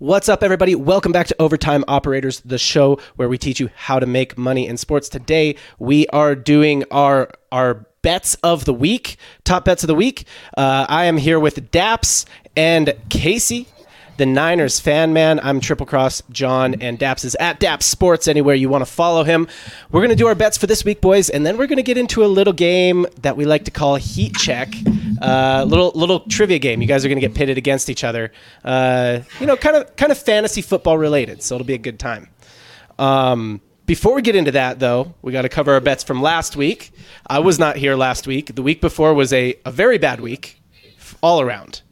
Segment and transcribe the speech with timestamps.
[0.00, 0.76] What's up, everybody?
[0.76, 4.68] Welcome back to Overtime Operators, the show where we teach you how to make money
[4.68, 5.08] in sports.
[5.08, 10.24] Today, we are doing our our bets of the week, top bets of the week.
[10.56, 12.26] Uh, I am here with Daps
[12.56, 13.66] and Casey,
[14.18, 15.38] the Niners fan man.
[15.40, 19.22] I'm Triple Cross John, and Daps is at Daps Sports anywhere you want to follow
[19.22, 19.46] him.
[19.92, 21.84] We're going to do our bets for this week, boys, and then we're going to
[21.84, 24.74] get into a little game that we like to call Heat Check.
[25.22, 26.82] Uh, little little trivia game.
[26.82, 28.32] You guys are going to get pitted against each other.
[28.64, 32.00] Uh, you know, kind of kind of fantasy football related, so it'll be a good
[32.00, 32.28] time.
[32.98, 36.56] Um, before we get into that, though, we got to cover our bets from last
[36.56, 36.90] week.
[37.28, 38.54] I was not here last week.
[38.56, 40.60] The week before was a, a very bad week,
[41.22, 41.82] all around.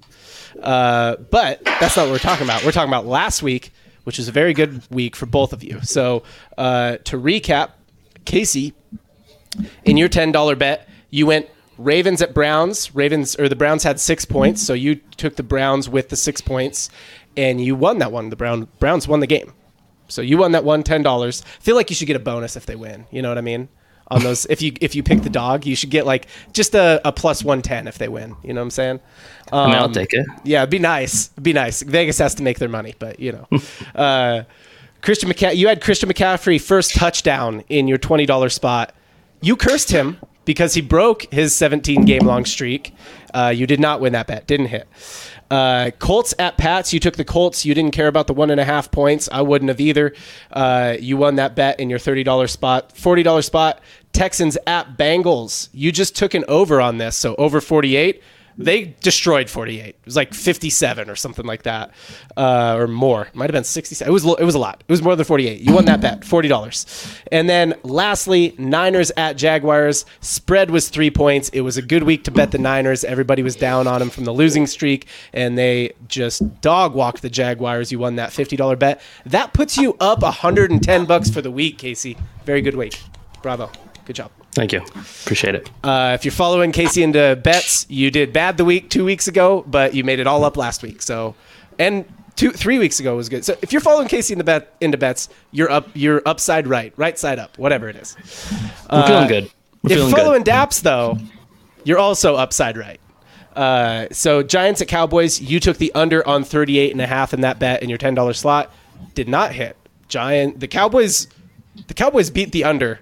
[0.62, 2.64] Uh, but that's not what we're talking about.
[2.64, 3.72] We're talking about last week,
[4.04, 5.80] which is a very good week for both of you.
[5.82, 6.22] So
[6.56, 7.70] uh, to recap,
[8.24, 8.74] Casey,
[9.84, 12.94] in your ten dollar bet, you went Ravens at Browns.
[12.94, 16.40] Ravens or the Browns had six points, so you took the Browns with the six
[16.40, 16.88] points,
[17.36, 18.30] and you won that one.
[18.30, 19.52] The Brown Browns won the game,
[20.08, 21.42] so you won that one ten dollars.
[21.60, 23.06] Feel like you should get a bonus if they win.
[23.10, 23.68] You know what I mean?
[24.08, 27.00] On those, if you if you pick the dog, you should get like just a,
[27.04, 28.36] a plus one ten if they win.
[28.44, 29.00] You know what I'm saying?
[29.50, 30.26] Um, I mean, I'll take it.
[30.44, 31.30] Yeah, it'd be nice.
[31.32, 31.82] It'd be nice.
[31.82, 33.48] Vegas has to make their money, but you know.
[33.94, 34.44] uh,
[35.02, 38.94] Christian McCaffrey, you had Christian McCaffrey first touchdown in your twenty dollar spot.
[39.40, 42.94] You cursed him because he broke his 17 game long streak.
[43.34, 44.46] Uh, you did not win that bet.
[44.46, 44.88] Didn't hit.
[45.50, 46.94] Uh, Colts at Pats.
[46.94, 47.66] You took the Colts.
[47.66, 49.28] You didn't care about the one and a half points.
[49.30, 50.14] I wouldn't have either.
[50.50, 52.94] Uh, you won that bet in your $30 spot.
[52.94, 53.80] $40 spot.
[54.12, 55.68] Texans at Bengals.
[55.72, 57.16] You just took an over on this.
[57.16, 58.22] So over 48
[58.58, 59.86] they destroyed 48.
[59.86, 61.90] It was like 57 or something like that,
[62.36, 63.22] uh, or more.
[63.26, 64.08] It might have been 67.
[64.08, 64.82] It was it was a lot.
[64.86, 65.60] It was more than 48.
[65.60, 66.86] You won that bet, forty dollars.
[67.30, 70.04] And then lastly, Niners at Jaguars.
[70.20, 71.48] Spread was three points.
[71.50, 73.04] It was a good week to bet the Niners.
[73.04, 77.30] Everybody was down on them from the losing streak, and they just dog walked the
[77.30, 77.92] Jaguars.
[77.92, 79.00] You won that fifty dollar bet.
[79.24, 82.16] That puts you up 110 bucks for the week, Casey.
[82.44, 83.00] Very good week.
[83.42, 83.70] Bravo.
[84.06, 84.30] Good job.
[84.52, 84.80] Thank you.
[85.24, 85.68] Appreciate it.
[85.84, 89.64] Uh, if you're following Casey into bets, you did bad the week two weeks ago,
[89.66, 91.02] but you made it all up last week.
[91.02, 91.34] So,
[91.78, 92.04] and
[92.36, 93.44] two, three weeks ago was good.
[93.44, 96.92] So if you're following Casey in the bet into bets, you're up, you're upside right,
[96.96, 98.16] right side up, whatever it is.
[98.90, 99.50] We're Uh, feeling good.
[99.82, 100.52] We're if feeling following good.
[100.52, 101.18] Daps though,
[101.84, 103.00] you're also upside right.
[103.56, 107.40] Uh, so Giants at Cowboys, you took the under on 38 and a half in
[107.40, 108.70] that bet in your $10 slot.
[109.14, 109.76] Did not hit.
[110.08, 111.26] Giant the Cowboys
[111.88, 113.00] the Cowboys beat the under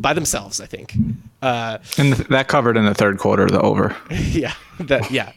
[0.00, 0.94] by themselves, I think.
[1.42, 3.96] Uh, And th- that covered in the third quarter, the over.
[4.10, 5.32] yeah, that yeah.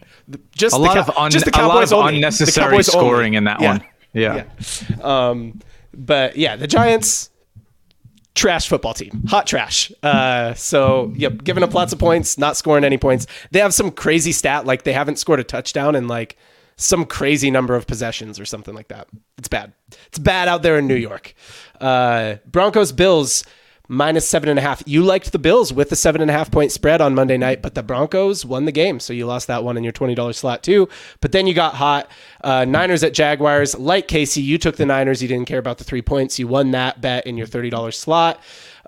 [0.55, 2.11] Just A the lot Cow- of un- just the a lot of only.
[2.13, 3.07] The unnecessary Cowboys only.
[3.07, 3.67] scoring in that Yeah.
[3.71, 3.83] one.
[4.13, 4.43] Yeah.
[4.97, 5.29] Yeah.
[5.29, 5.59] Um,
[5.93, 7.29] but yeah, the Giants
[8.35, 9.91] trash football team, hot trash.
[10.01, 13.27] Uh, so yep, giving up lots of points, not scoring any points.
[13.51, 16.37] They have some crazy stat like they haven't scored a touchdown in like
[16.75, 19.07] some crazy number of possessions or something like that.
[19.37, 19.73] It's bad.
[20.07, 21.35] It's bad out there in New York.
[21.79, 23.43] Uh, Broncos Bills
[23.87, 24.81] minus seven and a half.
[24.85, 27.61] You liked the Bills with the seven and a half point spread on Monday night,
[27.61, 30.37] but the Broncos won the game, so you lost that one in your twenty dollars
[30.37, 30.87] slot too.
[31.21, 32.09] But then you got hot.
[32.43, 33.77] Uh, Niners at Jaguars.
[33.77, 35.21] Like Casey, you took the Niners.
[35.21, 36.39] You didn't care about the three points.
[36.39, 38.39] You won that bet in your thirty dollars slot.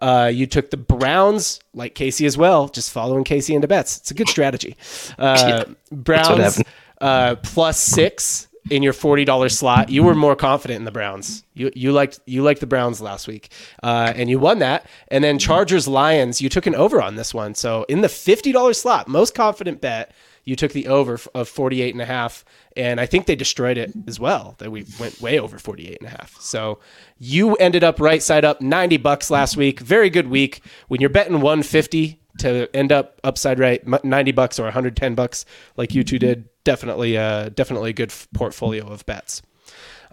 [0.01, 3.97] Uh, you took the Browns, like Casey as well, just following Casey into bets.
[3.97, 4.75] It's a good strategy.
[5.17, 6.61] Uh, Browns
[6.99, 9.89] uh, plus six in your forty dollars slot.
[9.89, 11.43] You were more confident in the Browns.
[11.53, 13.51] You you liked you liked the Browns last week,
[13.83, 14.87] uh, and you won that.
[15.09, 17.55] And then Chargers Lions, you took an over on this one.
[17.55, 20.11] So in the fifty dollars slot, most confident bet,
[20.45, 22.45] you took the over of 48 and a half.
[22.77, 24.55] And I think they destroyed it as well.
[24.59, 26.39] That we went way over 48 and a half.
[26.39, 26.79] So
[27.17, 29.79] you ended up right side up 90 bucks last week.
[29.79, 30.61] Very good week.
[30.87, 35.45] When you're betting 150 to end up upside right 90 bucks or 110 bucks
[35.77, 39.41] like you two did, definitely uh definitely a good portfolio of bets.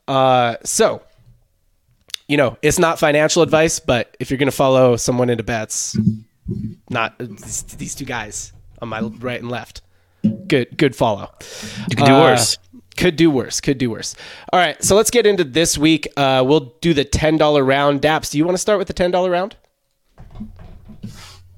[0.08, 1.02] Uh so
[2.28, 5.94] you know, it's not financial advice, but if you're going to follow someone into bets,
[6.88, 9.82] not these, these two guys on my right and left.
[10.46, 11.30] Good, good follow.
[11.90, 12.58] You could do Uh, worse.
[12.96, 13.60] Could do worse.
[13.60, 14.14] Could do worse.
[14.52, 16.08] All right, so let's get into this week.
[16.16, 18.00] Uh, we'll do the ten dollar round.
[18.00, 19.56] Daps, do you want to start with the ten dollar round?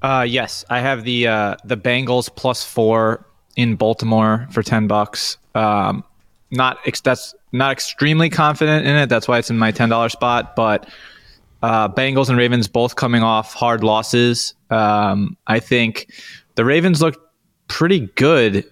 [0.05, 3.25] Uh, yes, I have the uh, the Bengals plus four
[3.55, 5.39] in Baltimore for ten bucks.
[5.55, 6.03] Um,
[6.51, 9.09] not ex- that's not extremely confident in it.
[9.09, 10.55] That's why it's in my ten dollar spot.
[10.55, 10.87] But
[11.63, 14.53] uh, Bengals and Ravens both coming off hard losses.
[14.69, 16.13] Um, I think
[16.53, 17.17] the Ravens looked
[17.67, 18.63] pretty good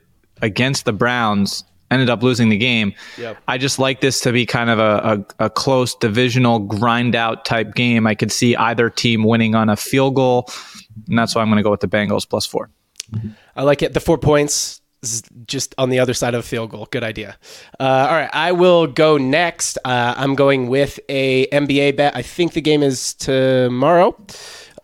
[0.44, 1.64] against the Browns.
[1.90, 2.94] Ended up losing the game.
[3.20, 3.38] Yep.
[3.48, 7.46] I just like this to be kind of a, a, a close divisional grind out
[7.46, 8.08] type game.
[8.08, 10.50] I could see either team winning on a field goal,
[11.08, 12.70] and that's why I'm going to go with the Bengals plus four.
[13.56, 13.94] I like it.
[13.94, 14.82] The four points.
[15.48, 16.88] just on the other side of a field goal.
[16.90, 17.38] Good idea.
[17.80, 19.78] Uh, all right, I will go next.
[19.84, 22.16] Uh, I'm going with a NBA bet.
[22.16, 24.16] I think the game is tomorrow,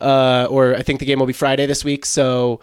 [0.01, 2.05] uh, or I think the game will be Friday this week.
[2.05, 2.59] So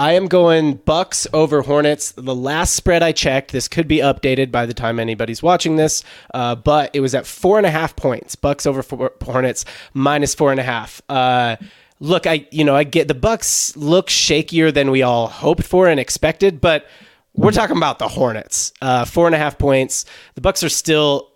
[0.00, 2.12] I am going Bucks over Hornets.
[2.12, 6.02] The last spread I checked, this could be updated by the time anybody's watching this,
[6.34, 8.34] uh, but it was at four and a half points.
[8.34, 11.02] Bucks over four, Hornets minus four and a half.
[11.08, 11.56] Uh,
[12.00, 15.86] look, I you know I get the Bucks look shakier than we all hoped for
[15.86, 16.86] and expected, but
[17.34, 18.72] we're talking about the Hornets.
[18.82, 20.04] Uh, four and a half points.
[20.34, 21.30] The Bucks are still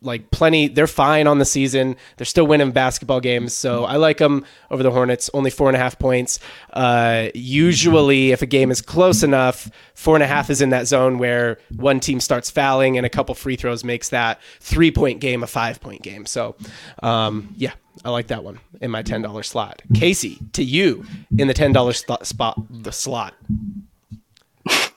[0.00, 0.68] like plenty.
[0.68, 1.96] They're fine on the season.
[2.16, 3.54] They're still winning basketball games.
[3.54, 5.30] So I like them over the Hornets.
[5.34, 6.40] Only four and a half points.
[6.72, 10.86] Uh, usually, if a game is close enough, four and a half is in that
[10.86, 15.20] zone where one team starts fouling and a couple free throws makes that three point
[15.20, 16.26] game a five point game.
[16.26, 16.56] So,
[17.02, 17.72] um, yeah,
[18.04, 19.82] I like that one in my ten dollars slot.
[19.94, 21.04] Casey, to you
[21.38, 23.34] in the ten dollars spot, the slot.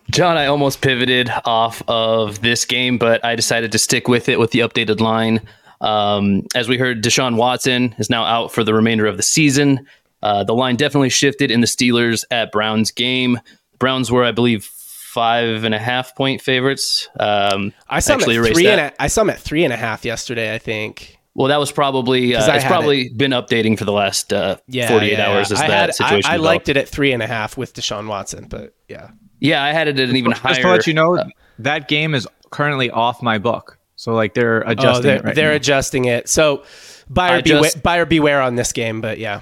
[0.09, 4.39] John, I almost pivoted off of this game, but I decided to stick with it
[4.39, 5.41] with the updated line.
[5.81, 9.85] Um, as we heard, Deshaun Watson is now out for the remainder of the season.
[10.23, 13.39] Uh, the line definitely shifted in the Steelers at Browns game.
[13.79, 17.07] Browns were, I believe, five and a half point favorites.
[17.19, 19.73] Um, I saw actually them at three and a, I saw them at three and
[19.73, 20.53] a half yesterday.
[20.53, 21.17] I think.
[21.35, 25.11] Well, that was probably uh, it's probably been updating for the last uh, Yeah, 48
[25.11, 25.57] yeah, hours yeah.
[25.57, 27.75] as I that had, situation I, I liked it at three and a half with
[27.75, 29.11] Deshaun Watson, but yeah.
[29.39, 30.53] Yeah, I had it at an even higher.
[30.53, 31.23] Just to let you know,
[31.59, 33.77] that game is currently off my book.
[33.95, 35.55] So like they're adjusting oh, they're, it right they're now.
[35.55, 36.29] adjusting it.
[36.29, 36.63] So
[37.09, 39.41] buyer beware, buyer beware on this game, but yeah.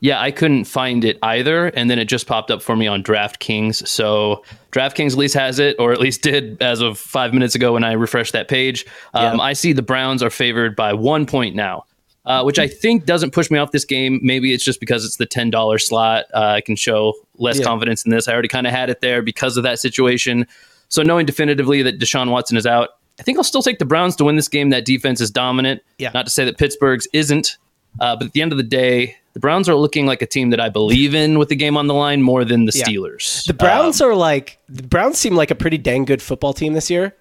[0.00, 3.02] Yeah, I couldn't find it either, and then it just popped up for me on
[3.02, 3.84] DraftKings.
[3.88, 7.72] So DraftKings at least has it, or at least did as of five minutes ago
[7.72, 8.86] when I refreshed that page.
[9.14, 9.42] Um, Yeah.
[9.42, 11.84] I see the Browns are favored by one point now,
[12.26, 14.20] uh, which I think doesn't push me off this game.
[14.22, 16.26] Maybe it's just because it's the ten dollars slot.
[16.34, 17.64] Uh, I can show less Yeah.
[17.64, 18.28] confidence in this.
[18.28, 20.46] I already kind of had it there because of that situation.
[20.88, 24.14] So knowing definitively that Deshaun Watson is out, I think I'll still take the Browns
[24.16, 24.70] to win this game.
[24.70, 25.82] That defense is dominant.
[25.98, 26.10] Yeah.
[26.14, 27.56] Not to say that Pittsburgh's isn't,
[28.00, 30.50] uh, but at the end of the day, the Browns are looking like a team
[30.50, 32.84] that I believe in with the game on the line more than the Yeah.
[32.84, 33.44] Steelers.
[33.46, 36.90] The Browns are like the Browns seem like a pretty dang good football team this
[36.90, 37.14] year,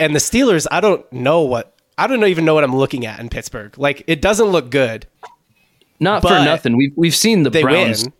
[0.00, 0.66] and the Steelers.
[0.70, 3.76] I don't know what I don't even know what I'm looking at in Pittsburgh.
[3.78, 5.06] Like it doesn't look good.
[6.00, 6.76] Not for nothing.
[6.76, 8.04] We've we've seen the Browns.
[8.04, 8.12] win.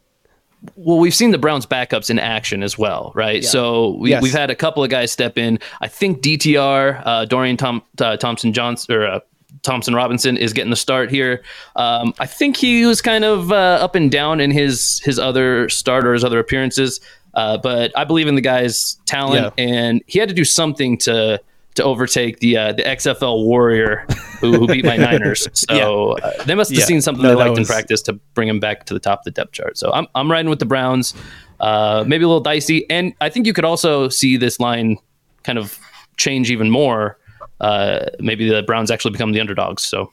[0.77, 3.45] Well, we've seen the Browns backups in action as well, right?
[3.45, 4.23] So we, Yes.
[4.23, 5.59] we've had a couple of guys step in.
[5.83, 9.21] I think DTR, uh, Dorian Tom, uh, Thompson Johnson or uh,
[9.63, 11.43] Thompson Robinson is getting the start here.
[11.77, 15.69] Um, I think he was kind of uh, up and down in his his other
[15.69, 16.99] start or his other appearances,
[17.35, 21.41] uh, but I believe in the guy's talent, and he had to do something to
[21.75, 24.07] to overtake the uh, the XFL Warrior
[24.41, 25.49] who, who beat my Niners.
[25.55, 26.85] So uh, they must have Yeah.
[26.87, 29.25] seen something No, they liked in practice to bring him back to the top of
[29.25, 29.77] the depth chart.
[29.79, 31.15] So I'm I'm riding with the Browns.
[31.61, 34.99] Uh, maybe a little dicey, and I think you could also see this line
[35.45, 35.79] kind of
[36.17, 37.19] change even more.
[37.61, 39.83] Uh, maybe the Browns actually become the underdogs.
[39.83, 40.13] So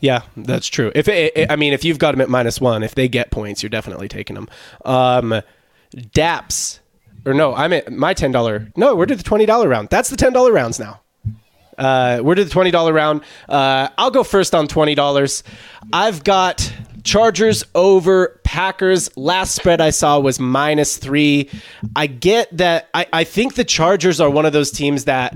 [0.00, 0.90] Yeah, that's true.
[0.94, 3.30] If it, it- I mean, if you've got them at minus one, if they get
[3.30, 4.48] points, you're definitely taking them.
[4.84, 5.42] Um,
[5.94, 6.79] Daps,
[7.26, 8.70] or no, I'm at my ten dollar.
[8.76, 9.88] No, we're to the twenty dollar round.
[9.90, 11.00] That's the ten dollar rounds now.
[11.78, 13.22] Uh, we're to the twenty dollar round.
[13.48, 15.42] Uh, I'll go first on twenty dollars.
[15.92, 16.72] I've got
[17.04, 19.16] Chargers over Packers.
[19.16, 21.48] Last spread I saw was minus three.
[21.96, 22.88] I get that.
[22.92, 25.34] I, I think the Chargers are one of those teams that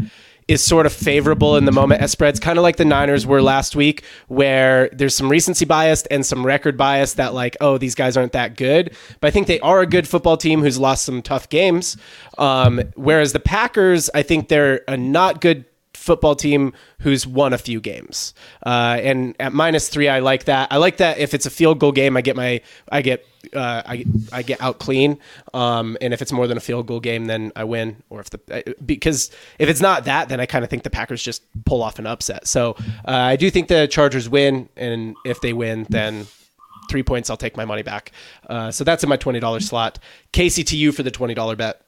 [0.49, 3.41] is sort of favorable in the moment as spreads, kind of like the Niners were
[3.41, 7.95] last week, where there's some recency bias and some record bias that, like, oh, these
[7.95, 8.95] guys aren't that good.
[9.21, 11.97] But I think they are a good football team who's lost some tough games.
[12.37, 15.65] Um, whereas the Packers, I think they're a not good
[16.05, 18.35] football team who's won a few games.
[18.65, 20.71] Uh, and at minus three, I like that.
[20.71, 22.61] I like that if it's a field goal game, I get my,
[22.93, 25.19] I get, uh, I, I get out clean.
[25.55, 28.03] Um, and if it's more than a field goal game, then I win.
[28.11, 31.23] Or if the, because if it's not that, then I kind of think the Packers
[31.23, 32.47] just pull off an upset.
[32.47, 32.77] So
[33.09, 34.69] uh, I do think the Chargers win.
[34.77, 36.27] And if they win, then
[36.91, 38.13] three points, I'll take my money back.
[38.47, 39.99] Uh, so that's in my $20 slot.
[40.37, 41.81] You for the $20 bet.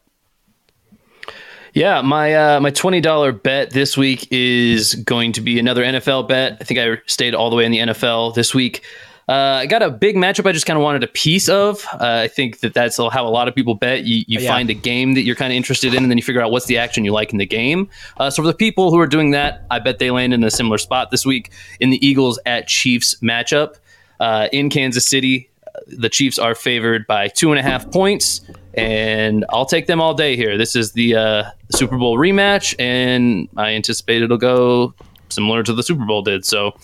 [1.77, 6.27] Yeah, my uh, my twenty dollar bet this week is going to be another NFL
[6.27, 6.57] bet.
[6.61, 8.83] I think I stayed all the way in the NFL this week.
[9.29, 11.85] Uh, I got a big matchup I just kind of wanted a piece of.
[11.93, 14.05] Uh, I think that that's how a lot of people bet.
[14.05, 14.53] You, you Yeah.
[14.53, 16.67] find a game that you're kind of interested in, and then you figure out what's
[16.67, 17.89] the action you like in the game.
[18.19, 20.51] Uh, so for the people who are doing that, I bet they land in a
[20.51, 23.75] similar spot this week in the Eagles at Chiefs matchup
[24.21, 25.51] uh, in Kansas City.
[25.89, 28.41] The Chiefs are favored by two and a half points,
[28.77, 30.57] and I'll take them all day here.
[30.59, 34.95] This is the uh, Super Bowl rematch, and I anticipate it'll go
[35.29, 36.45] similar to the Super Bowl did.
[36.45, 36.77] So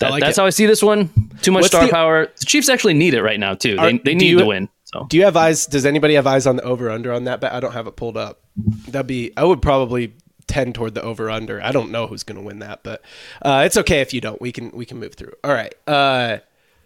[0.00, 0.40] that, like that's it.
[0.40, 1.08] how I see this one.
[1.42, 2.26] Too much What's star the- power.
[2.38, 3.76] The Chiefs actually need it right now too.
[3.78, 4.68] Are- They, they do need you- to win.
[4.84, 5.66] So Do you have eyes?
[5.66, 7.52] Does anybody have eyes on the over under on that bet?
[7.52, 8.40] I don't have it pulled up.
[8.88, 9.30] That'd be.
[9.36, 10.12] I would probably
[10.48, 11.62] tend toward the over under.
[11.62, 13.00] I don't know who's going to win that, but
[13.40, 14.40] uh, it's okay if you don't.
[14.42, 15.32] We can we can move through.
[15.44, 15.72] All right.
[15.86, 16.38] Uh,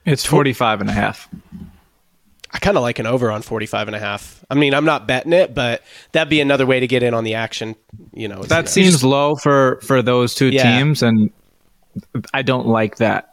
[0.04, 1.30] It's 45 and a half.
[2.54, 4.44] I kind of like an over on 45 and a half.
[4.48, 5.82] I mean, I'm not betting it, but
[6.12, 7.74] that'd be another way to get in on the action.
[8.12, 10.78] You know, That you know, seems low for for those two Yeah.
[10.78, 11.30] teams, and
[12.32, 13.30] I don't like that.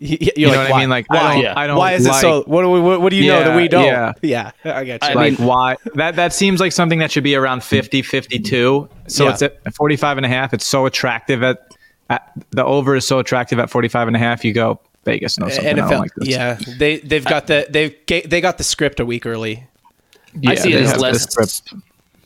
[0.00, 0.76] y- y- you're You know like, what why?
[0.76, 0.90] I mean?
[0.90, 1.16] Like, why?
[1.18, 1.54] I don't, Yeah.
[1.56, 2.42] I don't why is like, it so?
[2.46, 2.80] What do we?
[2.80, 3.84] What, what do you know that we don't?
[3.84, 4.12] yeah.
[4.22, 5.08] Yeah, I got you.
[5.08, 8.88] I like mean- why that that seems like something that should be around 50 52
[9.06, 9.30] so Yeah.
[9.32, 11.58] it's at 45 and a half it's so attractive at,
[12.10, 15.54] at the over is so attractive at 45 and a half you go vegas knows
[15.54, 16.28] something I don't NFL, like this.
[16.28, 19.66] yeah, they they've got the they've they got the script a week early.
[20.38, 21.62] Yeah, I see it as less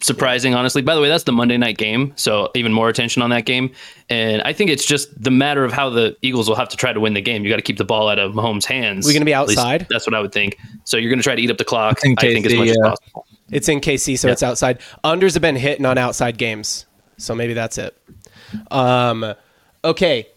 [0.02, 0.82] surprising, honestly.
[0.82, 3.70] By the way, that's the Monday night game, so even more attention on that game.
[4.08, 6.92] And I think it's just the matter of how the Eagles will have to try
[6.92, 7.44] to win the game.
[7.44, 9.06] You got to keep the ball out of Mahomes' hands.
[9.06, 9.86] We're gonna be outside?
[9.90, 10.58] That's what I would think.
[10.84, 11.98] So you're going to try to eat up the clock.
[12.02, 13.26] It's in I think as KC, much as possible.
[13.50, 14.80] It's in KC, so it's outside.
[15.04, 17.96] Unders have been hitting on outside games, so maybe that's it.
[18.70, 19.34] Um,
[19.84, 20.28] okay,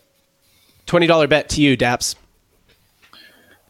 [0.86, 2.16] twenty dollar bet to you, Daps.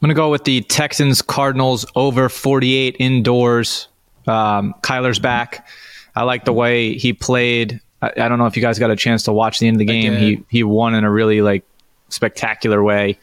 [0.04, 3.88] I'm gonna go with the texans cardinals over 48 indoors.
[4.26, 5.66] Um, kyler's back.
[6.14, 7.80] I like the way he played.
[8.02, 9.78] I, I don't know if you guys got a chance to watch the end of
[9.78, 10.14] the game.
[10.18, 11.64] He he won in a really like
[12.10, 13.18] spectacular way.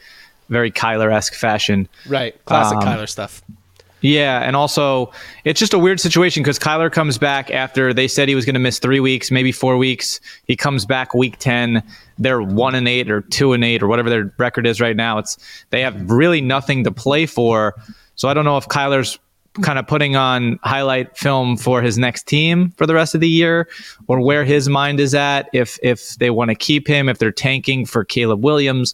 [0.50, 1.88] Very kyler-esque fashion.
[2.08, 3.44] Right, classic Um, Kyler stuff.
[4.02, 5.12] Yeah, and also
[5.46, 8.56] it's just a weird situation because Kyler comes back after they said he was going
[8.56, 10.20] to miss three weeks, maybe four weeks.
[10.48, 11.84] He comes back week ten.
[12.22, 15.18] They're one and eight or two and eight or whatever their record is right now.
[15.18, 15.38] It's
[15.70, 17.76] they have really nothing to play for.
[18.16, 19.18] So I don't know if Kyler's
[19.62, 23.28] kind of putting on highlight film for his next team for the rest of the
[23.28, 23.68] year
[24.08, 27.34] or where his mind is at if if they want to keep him if they're
[27.34, 28.94] tanking for Caleb Williams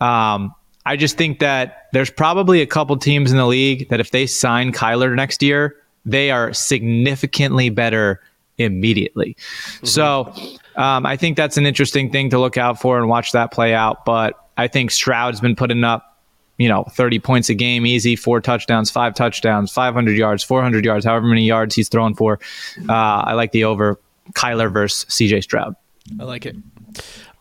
[0.00, 0.54] um,
[0.86, 4.26] I just think that there's probably a couple teams in the league that if they
[4.26, 8.20] sign Kyler next year, they are significantly better
[8.58, 9.36] immediately.
[9.82, 10.32] So
[10.80, 13.74] um, I think that's an interesting thing to look out for and watch that play
[13.74, 14.06] out.
[14.06, 16.18] But I think Stroud's been putting up,
[16.56, 21.04] you know, 30 points a game, easy, four touchdowns, five touchdowns, 500 yards, 400 yards,
[21.04, 22.40] however many yards he's throwing for.
[22.88, 24.00] Uh, I like the over
[24.32, 25.76] Kyler versus CJ Stroud.
[26.18, 26.56] I like it.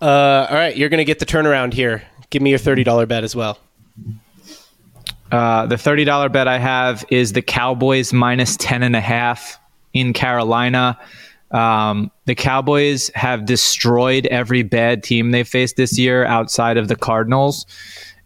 [0.01, 2.03] Uh, all right, you're gonna get the turnaround here.
[2.29, 3.57] Give me your thirty dollar bet as well.
[5.31, 9.57] Uh, the thirty dollar bet I have is the Cowboys minus ten and a half
[9.93, 10.99] in Carolina.
[11.51, 16.95] Um, the Cowboys have destroyed every bad team they faced this year outside of the
[16.95, 17.65] Cardinals,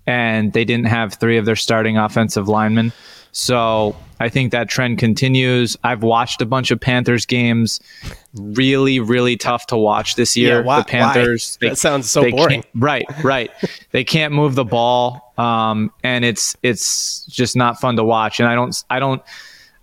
[0.05, 2.91] and they didn't have three of their starting offensive linemen.
[3.31, 5.75] So I think that trend continues.
[5.83, 7.79] I've watched a bunch of Panthers games.
[8.35, 10.59] Really, really tough to watch this year.
[10.59, 11.57] Yeah, why- the Panthers.
[11.59, 11.69] why?
[11.69, 12.63] That sounds so boring.
[12.75, 13.49] Right, right.
[13.91, 18.39] they can't move the ball, um, and it's it's just not fun to watch.
[18.39, 19.21] And I don't I don't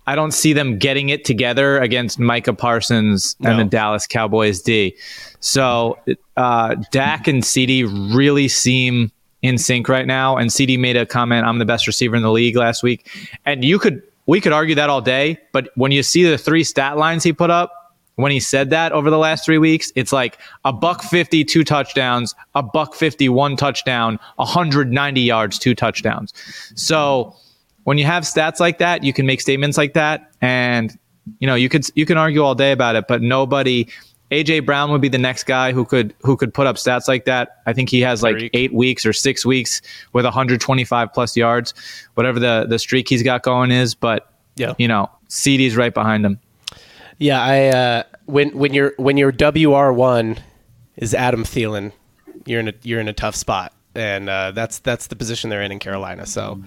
[0.07, 4.95] I don't see them getting it together against Micah Parsons and the Dallas Cowboys D.
[5.39, 5.97] So
[6.37, 10.37] uh, Dak and CD really seem in sync right now.
[10.37, 13.09] And CD made a comment, "I'm the best receiver in the league" last week,
[13.45, 15.37] and you could we could argue that all day.
[15.51, 17.71] But when you see the three stat lines he put up
[18.15, 21.63] when he said that over the last three weeks, it's like a buck fifty, two
[21.63, 26.33] touchdowns, a buck 50, one touchdown, 190 yards, two touchdowns.
[26.75, 27.35] So
[27.83, 30.31] when you have stats like that, you can make statements like that.
[30.41, 30.97] And,
[31.39, 33.87] you know, you could, you can argue all day about it, but nobody,
[34.31, 37.25] AJ Brown would be the next guy who could, who could put up stats like
[37.25, 37.57] that.
[37.65, 38.49] I think he has like Tyreek.
[38.53, 39.81] eight weeks or six weeks
[40.13, 41.73] with 125 plus yards,
[42.13, 43.93] whatever the, the streak he's got going is.
[43.95, 44.73] But, Yeah.
[44.77, 46.39] you know, CD's right behind him.
[47.17, 50.39] Yeah, I uh, when when your when your WR one
[50.97, 51.91] is Adam Thielen,
[52.47, 55.61] you're in a you're in a tough spot, and uh, that's that's the position they're
[55.61, 56.25] in in Carolina.
[56.25, 56.61] So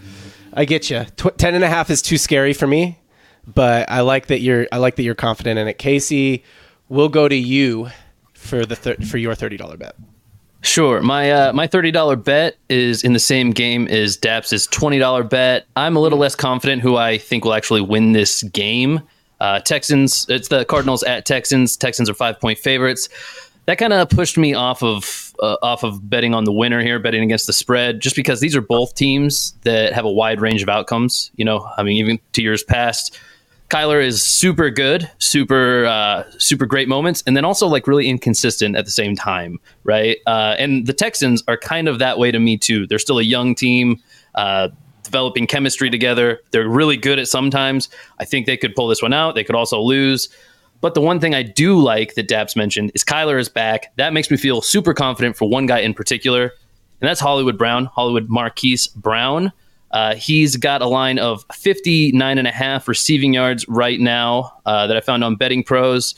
[0.52, 1.04] I get you.
[1.16, 2.98] Tw- ten and a half is too scary for me,
[3.46, 5.78] but I like that you're I like that you're confident in it.
[5.78, 6.44] Casey,
[6.88, 7.88] we'll go to you
[8.34, 9.96] for the thir- for your thirty dollar bet.
[10.62, 11.02] Sure.
[11.02, 15.22] My uh, my thirty dollar bet is in the same game as Daps's twenty dollar
[15.22, 15.66] bet.
[15.76, 19.02] I'm a little less confident who I think will actually win this game.
[19.40, 20.24] Uh, Texans.
[20.30, 21.76] It's the Cardinals at Texans.
[21.76, 23.08] Texans are five point favorites.
[23.66, 26.98] That kind of pushed me off of uh, off of betting on the winner here,
[26.98, 30.62] betting against the spread, just because these are both teams that have a wide range
[30.62, 31.30] of outcomes.
[31.36, 33.18] You know, I mean, even to years past,
[33.70, 38.76] Kyler is super good, super uh, super great moments, and then also like really inconsistent
[38.76, 40.18] at the same time, right?
[40.26, 42.86] Uh, and the Texans are kind of that way to me too.
[42.86, 44.02] They're still a young team,
[44.34, 44.68] uh,
[45.02, 46.40] developing chemistry together.
[46.50, 47.88] They're really good at sometimes.
[48.18, 49.34] I think they could pull this one out.
[49.34, 50.28] They could also lose.
[50.84, 53.96] But the one thing I do like that Daps mentioned is Kyler is back.
[53.96, 56.52] That makes me feel super confident for one guy in particular.
[57.00, 59.50] and that's Hollywood Brown, Hollywood Marquise Brown.
[59.92, 64.86] Uh, he's got a line of 59 and a half receiving yards right now uh,
[64.86, 66.16] that I found on Betting Pros.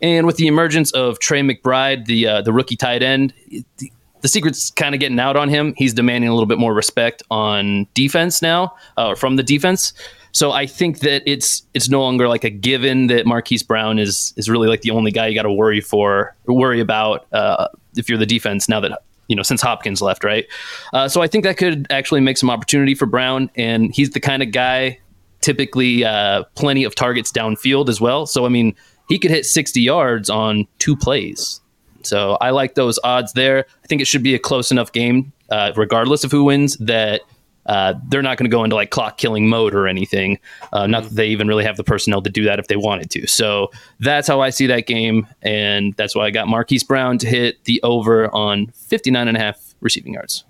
[0.00, 3.34] And with the emergence of Trey McBride, the uh, the rookie tight end,
[3.76, 5.74] the, the secret's kind of getting out on him.
[5.76, 9.92] He's demanding a little bit more respect on defense now, uh, from the defense.
[10.32, 14.34] So I think that it's it's no longer like a given that Marquise Brown is
[14.36, 18.08] is really like the only guy you got to worry for, worry about uh, if
[18.08, 20.46] you're the defense now that you know since Hopkins left, right?
[20.92, 24.20] Uh, so I think that could actually make some opportunity for Brown, and he's the
[24.20, 24.98] kind of guy
[25.40, 28.26] typically uh, plenty of targets downfield as well.
[28.26, 28.74] So I mean,
[29.08, 31.60] he could hit 60 yards on two plays.
[32.02, 33.66] So I like those odds there.
[33.84, 37.22] I think it should be a close enough game, uh, regardless of who wins, that
[37.68, 40.38] uh, they're not going to go into like clock killing mode or anything.
[40.72, 43.10] Uh, not that they even really have the personnel to do that if they wanted
[43.10, 43.26] to.
[43.26, 43.70] So
[44.00, 45.26] that's how I see that game.
[45.42, 49.40] And that's why I got Marquise Brown to hit the over on 59 and a
[49.40, 50.44] half receiving yards.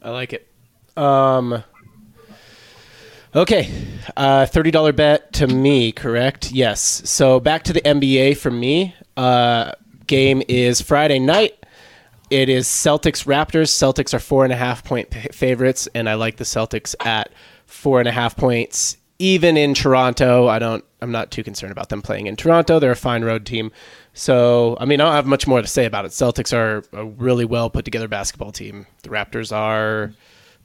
[0.00, 0.48] I like it.
[0.96, 1.62] Um,
[3.34, 3.70] okay,
[4.16, 6.50] uh, thirty dollar bet to me, correct?
[6.50, 6.80] Yes.
[7.04, 8.94] So back to the NBA for me.
[9.16, 9.72] Uh,
[10.06, 11.57] game is Friday night.
[12.30, 13.70] It is Celtics Raptors.
[13.70, 17.30] Celtics are four and a half point favorites, and I like the Celtics at
[17.64, 18.98] four and a half points.
[19.18, 20.84] Even in Toronto, I don't.
[21.00, 22.78] I'm not too concerned about them playing in Toronto.
[22.78, 23.72] They're a fine road team.
[24.14, 26.10] So, I mean, I don't have much more to say about it.
[26.10, 28.86] Celtics are a really well put together basketball team.
[29.02, 30.12] The Raptors are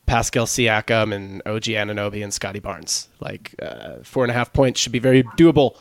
[0.05, 3.07] Pascal Siakam and OG Anunoby and Scottie Barnes.
[3.19, 5.77] Like uh, four and a half points should be very doable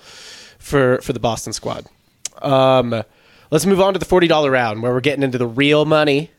[0.58, 1.86] for for the Boston squad.
[2.40, 3.02] Um,
[3.52, 6.32] let's move on to the forty dollar round where we're getting into the real money.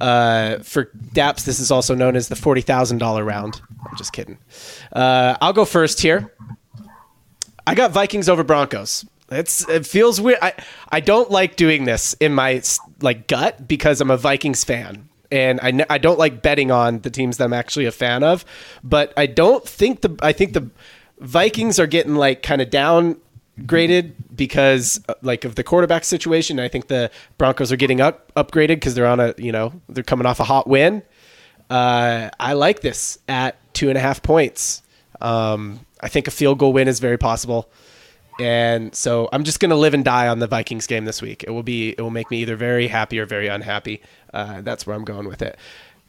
[0.00, 3.60] Uh, for Daps, this is also known as the forty thousand dollar round.
[3.90, 4.38] I'm just kidding.
[4.92, 6.32] Uh, I'll go first here.
[7.66, 9.04] I got Vikings over Broncos.
[9.30, 10.38] It's it feels weird.
[10.40, 10.52] I
[10.90, 12.62] I don't like doing this in my
[13.00, 17.10] like gut because I'm a Vikings fan and I, I don't like betting on the
[17.10, 18.44] teams that I'm actually a fan of,
[18.84, 20.70] but I don't think the I think the
[21.18, 22.70] Vikings are getting like kind of
[23.60, 26.60] downgraded because uh, like of the quarterback situation.
[26.60, 30.04] I think the Broncos are getting up upgraded because they're on a you know they're
[30.04, 31.02] coming off a hot win.
[31.68, 34.82] Uh, I like this at two and a half points.
[35.20, 37.68] Um, I think a field goal win is very possible.
[38.38, 41.42] And so I'm just going to live and die on the Vikings game this week.
[41.44, 44.02] It will be it will make me either very happy or very unhappy.
[44.32, 45.56] Uh, that's where I'm going with it.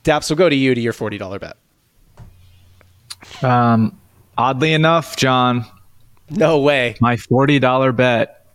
[0.03, 1.57] Daps, we'll go to you to your forty dollar bet.
[3.41, 3.99] Um,
[4.37, 5.65] oddly enough, John,
[6.29, 6.95] No way.
[6.99, 8.45] my forty dollar bet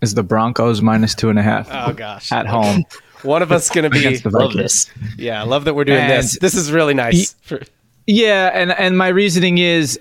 [0.00, 2.32] is the Broncos minus two and a half Oh gosh.
[2.32, 2.84] at home
[3.22, 4.00] One of us going to be.
[4.00, 4.86] against the Love Vikings.
[4.86, 5.14] this.
[5.16, 6.36] Yeah, I love that we're doing And- this.
[6.40, 7.34] This is really nice.
[7.42, 7.60] For,
[8.08, 10.00] Yeah, and and my reasoning is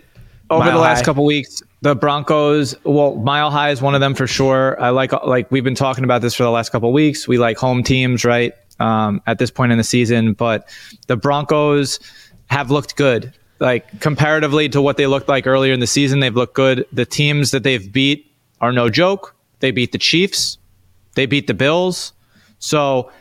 [0.50, 1.06] over Mile the last High.
[1.06, 2.76] couple weeks, the Broncos.
[2.84, 4.76] Well, Mile High is one of them for sure.
[4.82, 7.28] I like like we've been talking about this for the last couple weeks.
[7.28, 8.54] We like home teams, right?
[8.80, 10.68] Um, at this point in the season, but
[11.06, 12.00] the Broncos
[12.48, 13.32] have looked good.
[13.62, 16.86] Like comparatively to what they looked like earlier in the season, they've looked good.
[16.92, 19.36] The teams that they've beat are no joke.
[19.60, 20.58] They beat the Chiefs,
[21.14, 22.12] they beat the Bills.
[22.58, 23.12] So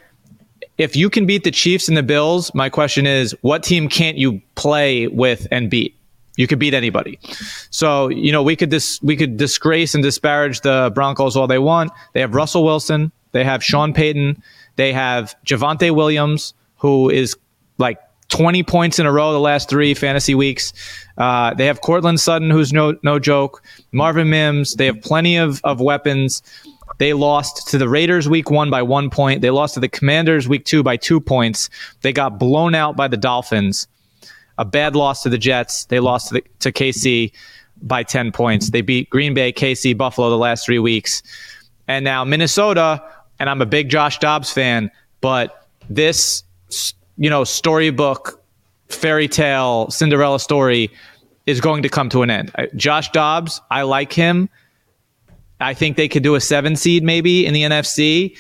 [0.79, 4.17] if you can beat the Chiefs and the Bills, my question is, what team can't
[4.17, 5.95] you play with and beat?
[6.37, 7.19] You could beat anybody.
[7.69, 11.59] So you know we could dis- we could disgrace and disparage the Broncos all they
[11.59, 11.93] want.
[12.15, 13.13] They have Russell Wilson.
[13.33, 14.43] They have Sean Payton.
[14.77, 17.37] They have Javonte Williams, who is
[17.77, 17.99] like
[18.31, 20.73] 20 points in a row the last three fantasy weeks.
[21.19, 23.63] Uh, they have Courtland Sutton, who's no no joke.
[23.93, 24.75] Marvin Mims.
[24.75, 26.43] They have plenty of of weapons.
[26.99, 29.41] They lost to the Raiders week one by one point.
[29.41, 31.71] They lost to the Commanders week two by two points.
[32.03, 33.87] They got blown out by the Dolphins.
[34.59, 35.87] A bad loss to the Jets.
[35.87, 37.33] They lost to, the, to KC
[37.81, 38.71] by 10 points.
[38.71, 41.23] They beat Green Bay, KC, Buffalo the last three weeks.
[41.89, 43.03] And now Minnesota,
[43.39, 44.91] and I'm a big Josh Dobbs fan,
[45.23, 46.45] but this,
[47.21, 48.43] you know, storybook,
[48.89, 50.91] fairy tale, Cinderella story
[51.45, 52.51] is going to come to an end.
[52.75, 54.49] Josh Dobbs, I like him.
[55.61, 58.37] I think they could do a seven seed maybe in the NFC,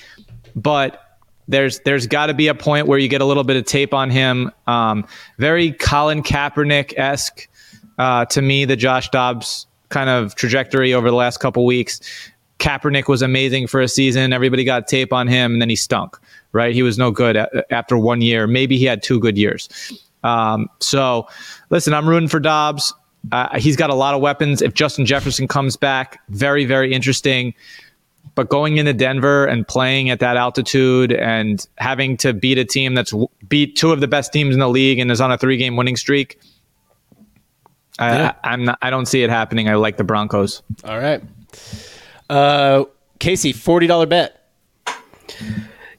[0.56, 3.66] but there's there's got to be a point where you get a little bit of
[3.66, 4.50] tape on him.
[4.66, 7.48] Um, very Colin Kaepernick esque
[7.98, 12.00] uh, to me, the Josh Dobbs kind of trajectory over the last couple weeks.
[12.58, 14.32] Kaepernick was amazing for a season.
[14.32, 16.18] Everybody got tape on him, and then he stunk.
[16.52, 17.36] Right, he was no good
[17.70, 18.46] after one year.
[18.48, 19.68] Maybe he had two good years.
[20.24, 21.28] Um, so,
[21.70, 22.92] listen, I'm rooting for Dobbs.
[23.30, 24.60] Uh, he's got a lot of weapons.
[24.60, 27.54] If Justin Jefferson comes back, very, very interesting.
[28.34, 32.94] But going into Denver and playing at that altitude and having to beat a team
[32.94, 35.38] that's w- beat two of the best teams in the league and is on a
[35.38, 36.38] three-game winning streak,
[37.98, 38.32] I, Yeah.
[38.42, 38.78] I, I'm not.
[38.82, 39.68] I don't see it happening.
[39.68, 40.62] I like the Broncos.
[40.84, 41.22] all right.
[42.28, 42.84] Uh,
[43.18, 44.36] Casey, forty dollar bet.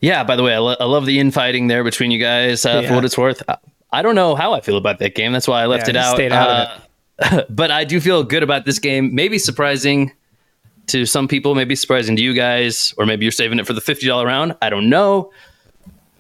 [0.01, 0.23] Yeah.
[0.23, 2.65] By the way, I, lo- I love the infighting there between you guys.
[2.65, 2.89] Uh, Yeah.
[2.89, 3.57] For what it's worth, I,
[3.91, 5.31] I don't know how I feel about that game.
[5.31, 6.15] That's why I left Yeah, it out.
[6.15, 6.87] stayed out of
[7.19, 9.13] Uh, but I do feel good about this game.
[9.13, 10.11] Maybe surprising
[10.87, 13.81] to some people, maybe surprising to you guys, or maybe you're saving it for the
[13.81, 14.55] fifty dollar round.
[14.61, 15.31] I don't know.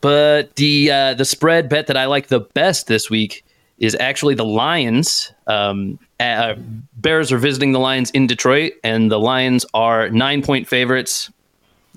[0.01, 3.43] But the uh, the spread bet that I like the best this week
[3.79, 5.31] is actually the Lions.
[5.47, 6.55] Um, uh,
[6.97, 11.31] Bears are visiting the Lions in Detroit, and the Lions are nine point favorites.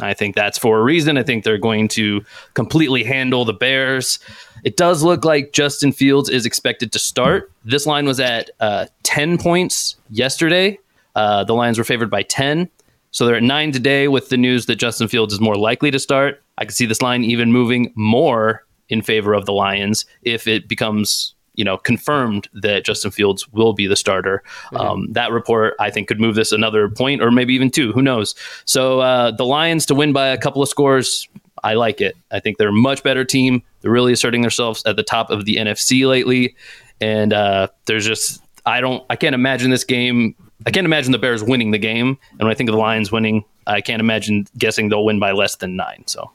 [0.00, 1.16] I think that's for a reason.
[1.16, 4.18] I think they're going to completely handle the Bears.
[4.64, 7.52] It does look like Justin Fields is expected to start.
[7.64, 10.78] This line was at uh, 10 points yesterday.
[11.14, 12.68] Uh, the Lions were favored by 10.
[13.10, 16.00] So they're at nine today with the news that Justin Fields is more likely to
[16.00, 16.42] start.
[16.58, 20.68] I could see this line even moving more in favor of the Lions if it
[20.68, 24.42] becomes you know confirmed that Justin Fields will be the starter.
[24.74, 27.92] Um, that report I think could move this another point or maybe even two.
[27.92, 28.34] Who knows?
[28.64, 31.28] So uh, the Lions to win by a couple of scores.
[31.62, 32.16] I like it.
[32.30, 33.62] I think they're a much better team.
[33.80, 36.54] They're really asserting themselves at the top of the NFC lately,
[37.00, 40.34] and uh, there's just I don't I can't imagine this game.
[40.66, 42.18] I can't imagine the Bears winning the game.
[42.30, 45.32] And when I think of the Lions winning, I can't imagine guessing they'll win by
[45.32, 46.04] less than nine.
[46.06, 46.30] So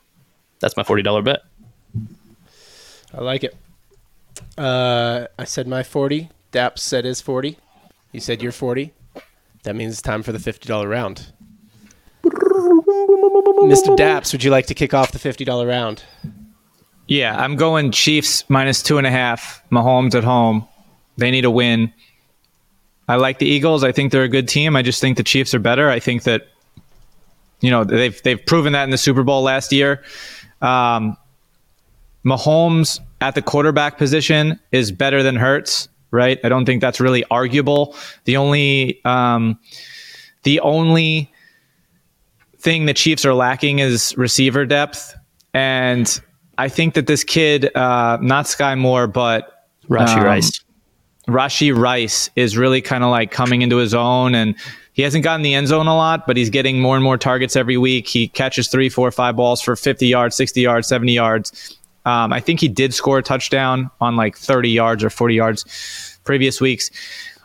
[0.60, 1.41] that's my forty dollar bet.
[3.13, 3.55] I like it.
[4.60, 6.30] Uh, I said my 40.
[6.52, 7.58] Daps said his 40.
[8.12, 8.91] You said your 40.
[9.63, 11.32] That means it's time for the $50 round.
[12.24, 13.95] Mr.
[13.95, 16.04] Daps, would you like to kick off the $50 round?
[17.08, 19.63] Yeah, I'm going Chiefs minus two and a half.
[19.72, 20.67] Mahomes at home.
[21.17, 21.93] They need a win.
[23.08, 23.84] I like the Eagles.
[23.84, 24.76] I think they're a good team.
[24.76, 25.89] I just think the Chiefs are better.
[25.89, 26.48] I think that
[27.62, 30.04] you know they've they've proven that in the Super Bowl last year.
[30.62, 31.17] Um,
[32.25, 36.39] Mahomes at the quarterback position is better than Hurts, right?
[36.43, 37.95] I don't think that's really arguable.
[38.25, 39.60] The only um,
[40.43, 41.32] the only
[42.58, 45.15] thing the Chiefs are lacking is receiver depth,
[45.53, 46.19] and
[46.58, 50.60] I think that this kid, uh, not Skyy Moore, but Rashee um, Rice.
[51.27, 54.55] Rashee Rice is really kind of like coming into his own and
[54.93, 57.55] he hasn't gotten the end zone a lot, but he's getting more and more targets
[57.55, 58.08] every week.
[58.08, 61.77] He catches three, four, five balls for 50 yards, 60 yards, 70 yards.
[62.10, 66.19] Um, I think he did score a touchdown on like 30 yards or 40 yards
[66.24, 66.89] previous weeks.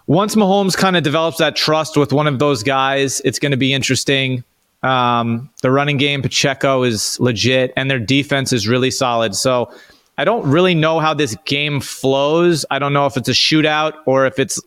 [0.07, 3.59] Once Mahomes kind of develops that trust with one of those guys, it's going to
[3.59, 4.43] be interesting.
[4.83, 9.35] Um, the running game, Pacheco is legit, and their defense is really solid.
[9.35, 9.71] So
[10.17, 12.65] I don't really know how this game flows.
[12.71, 14.59] I don't know if it's a shootout or if it's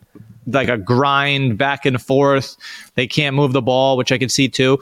[0.45, 2.55] like a grind back and forth.
[2.93, 4.77] They can't move the ball, which I could see too.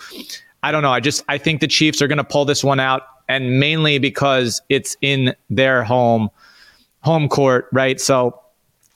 [0.62, 0.92] I don't know.
[0.92, 3.98] I just I think the Chiefs are going to pull this one out, and mainly
[4.00, 6.30] because it's in their home
[7.02, 8.00] home court, right?
[8.02, 8.40] So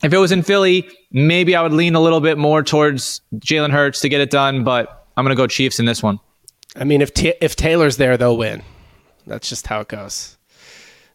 [0.04, 3.72] if it was in Philly, maybe I would lean a little bit more towards Jalen
[3.72, 6.20] Hurts to get it done, but I'm going to go Chiefs in this one.
[6.76, 8.64] I mean, if Ta if Taylor's there, they'll win.
[9.28, 10.38] That's just how it goes.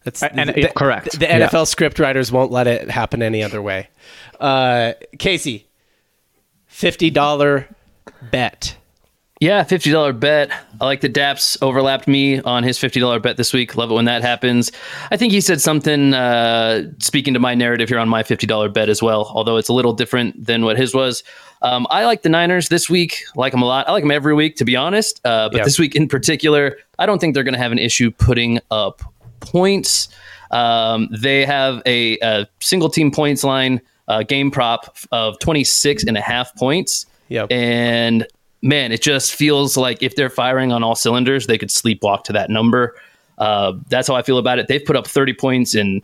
[0.05, 1.13] That's And- the, correct.
[1.13, 1.49] The, the Yeah.
[1.49, 3.89] NFL script writers won't let it happen any other way.
[4.39, 5.67] Uh, Casey,
[6.67, 7.69] fifty dollar
[8.31, 8.77] bet.
[9.45, 10.51] Yeah, fifty dollar bet.
[10.81, 13.77] I like the Daps overlapped me on his fifty dollar bet this week.
[13.77, 14.73] Love it when that happens.
[15.11, 18.71] I think he said something uh, speaking to my narrative here on my fifty dollar
[18.71, 19.31] bet as well.
[19.35, 21.23] Although it's a little different than what his was.
[21.61, 23.23] Um, I like the Niners this week.
[23.37, 23.87] Like them a lot.
[23.87, 25.21] I like them every week, to be honest.
[25.27, 25.65] Uh, but Yeah.
[25.65, 29.03] this week in particular, I don't think they're going to have an issue putting up
[29.41, 30.09] points.
[30.53, 36.17] Um, they have a, a single team points line uh, game prop of 26 and
[36.17, 37.05] a half points.
[37.29, 37.51] Yep.
[37.51, 38.27] And
[38.65, 42.33] man, it just feels like if they're firing on all cylinders, they could sleepwalk to
[42.33, 42.97] that number.
[43.37, 44.69] Uh, that's how I feel about it.
[44.69, 46.03] They've put up 30 points in,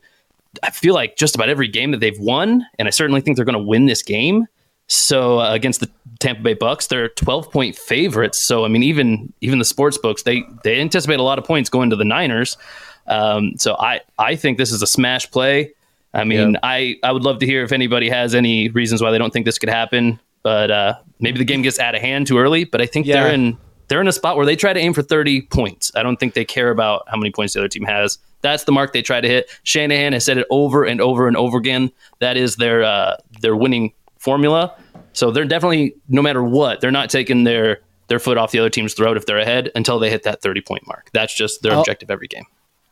[0.62, 2.66] I feel like just about every game that they've won.
[2.79, 4.46] And I certainly think they're going to win this game.
[4.88, 8.44] So uh, against the Tampa Bay Bucs, they're 12 point favorites.
[8.44, 11.70] So I mean, even even the sports books they they anticipate a lot of points
[11.70, 12.59] going to the Niners.
[13.07, 15.73] Um, so I I think this is a smash play.
[16.12, 19.18] I mean, I I would love to hear if anybody has any reasons why they
[19.18, 20.18] don't think this could happen.
[20.42, 22.64] But uh, maybe the game gets out of hand too early.
[22.64, 23.24] But I think Yeah.
[23.24, 25.90] they're in they're in a spot where they try to aim for 30 points.
[25.96, 28.18] I don't think they care about how many points the other team has.
[28.40, 29.50] That's the mark they try to hit.
[29.64, 31.90] Shanahan has said it over and over and over again.
[32.20, 34.74] That is their uh, their winning formula.
[35.12, 38.70] So they're definitely no matter what, they're not taking their their foot off the other
[38.70, 41.11] team's throat if they're ahead until they hit that 30 point mark.
[41.12, 42.44] That's just their I'll- objective every game.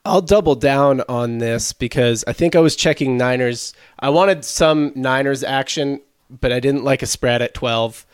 [0.04, 3.74] I'll double down on this because I think I was checking Niners.
[3.98, 8.06] I wanted some Niners action, but I didn't like a spread at 12.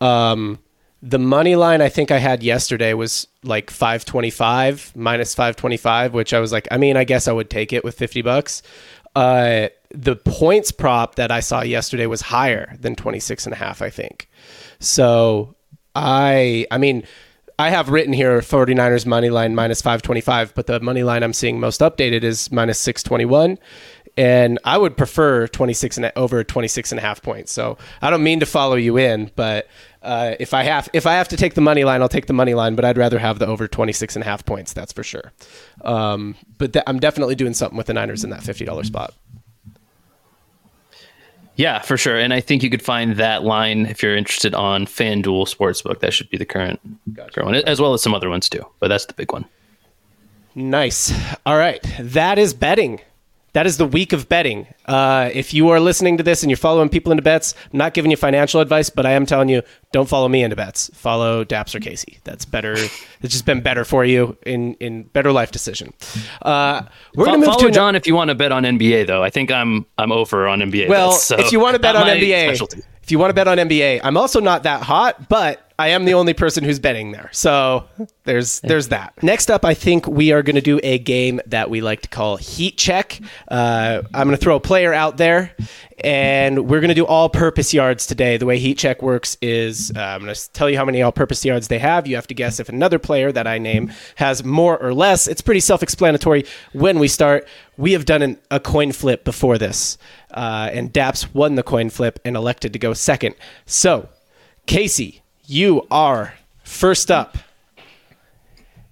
[0.00, 0.58] Um,
[1.02, 6.38] the money line I think I had yesterday was like 525 minus 525, which I
[6.38, 8.62] was like, I mean, I guess I would take it with 50 bucks.
[9.16, 13.82] Uh, the points prop that I saw yesterday was higher than 26 and a half,
[13.82, 14.28] I think.
[14.78, 15.56] So
[15.94, 17.04] I, I mean,
[17.58, 21.60] I have written here 49ers money line minus 525, but the money line I'm seeing
[21.60, 23.58] most updated is minus 621.
[24.16, 27.50] And I would prefer 26 and over 26 and a half points.
[27.50, 29.68] So I don't mean to follow you in, but
[30.02, 32.34] uh, if I have if I have to take the money line, I'll take the
[32.34, 32.74] money line.
[32.74, 34.74] But I'd rather have the over 26 and a half points.
[34.74, 35.32] That's for sure.
[35.82, 39.14] Um, but th- I'm definitely doing something with the Niners in that $50 spot.
[41.56, 42.18] Yeah, for sure.
[42.18, 46.00] And I think you could find that line if you're interested on FanDuel Sportsbook.
[46.00, 46.80] That should be the current,
[47.14, 48.64] current one, as well as some other ones too.
[48.80, 49.44] But that's the big one.
[50.54, 51.12] Nice.
[51.46, 51.82] All right.
[52.00, 53.00] That is betting.
[53.54, 54.66] That is the week of betting.
[54.86, 57.92] Uh, if you are listening to this and you're following people into bets, I'm not
[57.92, 59.60] giving you financial advice, but I am telling you,
[59.92, 60.90] don't follow me into bets.
[60.94, 62.18] Follow Daps or Casey.
[62.24, 62.72] That's better.
[62.72, 65.92] It's just been better for you in in better life decision.
[66.40, 66.82] Uh,
[67.14, 69.22] we're Fo- gonna move to John if you want to bet on NBA though.
[69.22, 70.88] I think I'm I'm over on NBA.
[70.88, 72.80] Well, bets, so if you want to bet on NBA, specialty.
[73.02, 76.04] if you want to bet on NBA, I'm also not that hot, but I am
[76.04, 77.28] the only person who's betting there.
[77.32, 77.88] So
[78.22, 79.20] there's there's that.
[79.20, 82.08] Next up, I think we are going to do a game that we like to
[82.08, 83.18] call Heat Check.
[83.48, 85.50] Uh, I'm going to throw a player out there,
[86.04, 88.36] and we're going to do all-purpose yards today.
[88.36, 91.44] The way Heat Check works is uh, I'm going to tell you how many all-purpose
[91.44, 92.06] yards they have.
[92.06, 95.26] You have to guess if another player that I name has more or less.
[95.26, 96.44] It's pretty self-explanatory.
[96.72, 99.98] When we start, we have done an, a coin flip before this,
[100.30, 103.34] uh, and Daps won the coin flip and elected to go second.
[103.66, 104.08] So,
[104.66, 105.21] Casey,
[105.52, 106.34] you are
[106.64, 107.36] first up.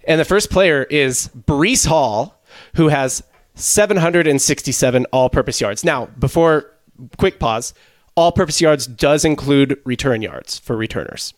[0.07, 2.39] And the first player is Breece Hall,
[2.75, 3.23] who has
[3.55, 5.83] 767 all purpose yards.
[5.83, 6.71] Now, before
[7.17, 7.73] quick pause,
[8.15, 11.33] all purpose yards does include return yards for returners.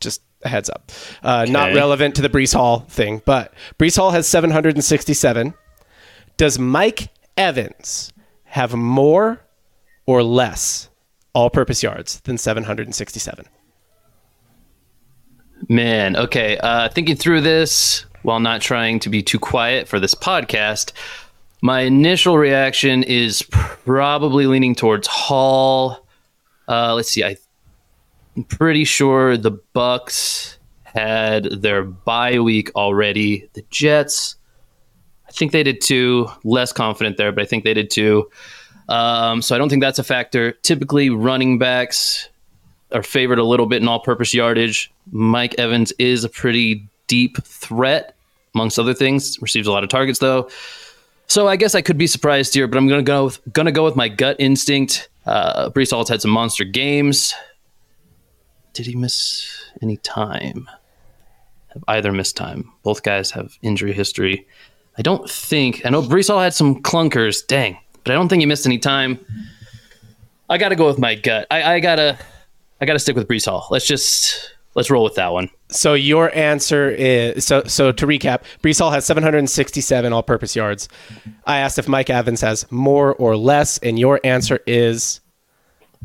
[0.00, 0.92] Just a heads up.
[1.22, 5.54] Uh, Not relevant to the Breece Hall thing, but Breece Hall has 767.
[6.36, 8.12] Does Mike Evans
[8.44, 9.40] have more
[10.04, 10.90] or less
[11.34, 13.46] all purpose yards than 767?
[15.68, 16.58] Man, okay.
[16.58, 20.92] Uh, thinking through this while not trying to be too quiet for this podcast,
[21.60, 26.06] my initial reaction is probably leaning towards Hall.
[26.68, 27.24] Uh, let's see.
[27.24, 33.48] I'm pretty sure the Bucs had their bye week already.
[33.54, 34.36] The Jets,
[35.28, 36.28] I think they did too.
[36.44, 38.30] Less confident there, but I think they did too.
[38.88, 40.52] Um, so I don't think that's a factor.
[40.52, 42.28] Typically, running backs
[42.92, 44.92] are favored a little bit in all-purpose yardage.
[45.10, 48.14] Mike Evans is a pretty deep threat,
[48.54, 49.40] amongst other things.
[49.42, 50.48] Receives a lot of targets though.
[51.26, 53.84] So I guess I could be surprised here, but I'm gonna go with, gonna go
[53.84, 55.08] with my gut instinct.
[55.26, 57.34] Uh, Breece Hall's had some monster games.
[58.72, 60.68] Did he miss any time?
[61.72, 62.72] Have either missed time?
[62.82, 64.46] Both guys have injury history.
[64.98, 65.84] I don't think.
[65.84, 67.46] I know Breece Hall had some clunkers.
[67.46, 69.18] Dang, but I don't think he missed any time.
[70.48, 71.46] I got to go with my gut.
[71.50, 72.18] I, I gotta,
[72.80, 73.66] I gotta stick with Breece Hall.
[73.70, 75.50] Let's just let's roll with that one.
[75.68, 77.64] So your answer is so.
[77.64, 80.88] So to recap, Breece Hall has 767 all-purpose yards.
[81.46, 85.20] I asked if Mike Evans has more or less, and your answer is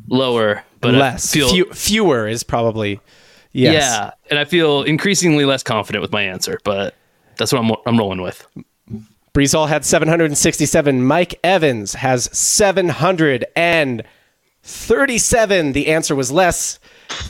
[0.07, 1.31] Lower, but less.
[1.31, 2.99] feel, Few, fewer is probably
[3.51, 3.73] yes.
[3.73, 6.95] Yeah, and I feel increasingly less confident with my answer, but
[7.38, 8.47] that's what I'm I'm rolling with.
[9.34, 11.03] Breece Hall had 767.
[11.03, 12.29] Mike Evans has
[14.71, 15.73] 737.
[15.73, 16.79] The answer was less.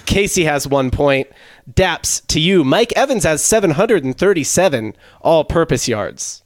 [0.05, 1.27] Casey has one point.
[1.69, 2.63] Daps to you.
[2.63, 6.43] Mike Evans has 737 all purpose yards.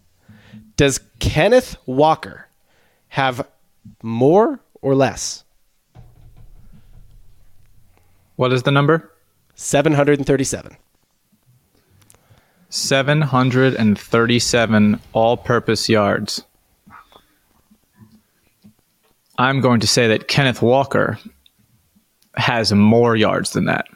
[0.78, 2.48] Does Kenneth Walker
[3.10, 3.46] have
[4.02, 5.44] more or less?
[8.36, 9.12] What is the number?
[9.56, 10.78] 737.
[12.70, 16.44] 737 all purpose yards.
[19.38, 21.20] I'm going to say that Kenneth Walker
[22.36, 23.88] has more yards than that.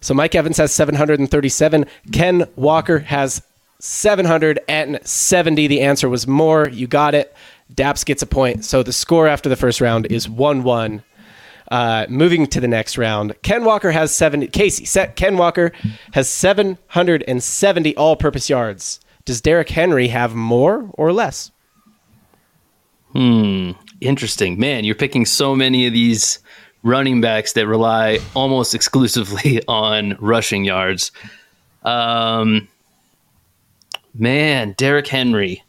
[0.00, 1.84] So Mike Evans has 737.
[2.12, 3.42] Ken Walker has
[3.80, 5.66] 770.
[5.66, 6.68] The answer was more.
[6.68, 7.34] You got it.
[7.74, 8.64] Daps gets a point.
[8.64, 11.02] So the score after the first round is 1 1.
[11.70, 14.48] Uh, moving to the next round, Ken Walker has 70.
[14.48, 15.70] Casey, set, Ken Walker
[16.14, 18.98] has 770 all purpose yards.
[19.24, 21.52] Does Derrick Henry have more or less?
[24.00, 24.84] Interesting, man.
[24.84, 26.38] You're picking so many of these
[26.82, 31.12] running backs that rely almost exclusively on rushing yards.
[31.82, 32.68] Um,
[34.14, 35.62] man, Derrick Henry.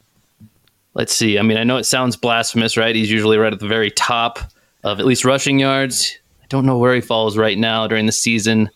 [0.94, 1.40] Let's see.
[1.40, 2.96] I mean, I know it sounds blasphemous, right?
[2.96, 4.40] He's usually right at the very top
[4.84, 6.18] of at least rushing yards.
[6.42, 8.70] I don't know where he falls right now during the season,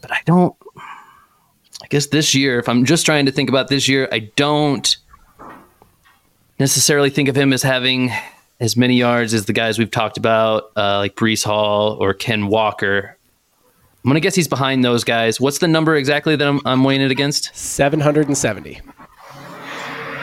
[0.00, 0.54] but I don't.
[0.76, 4.96] I guess this year, if I'm just trying to think about this year, I don't
[6.58, 8.10] necessarily think of him as having
[8.60, 12.48] as many yards as the guys we've talked about, uh, like Breece Hall or Ken
[12.48, 13.16] Walker.
[14.04, 15.40] I'm gonna guess he's behind those guys.
[15.40, 17.54] What's the number exactly that I'm, I'm weighing it against?
[17.56, 18.80] 770.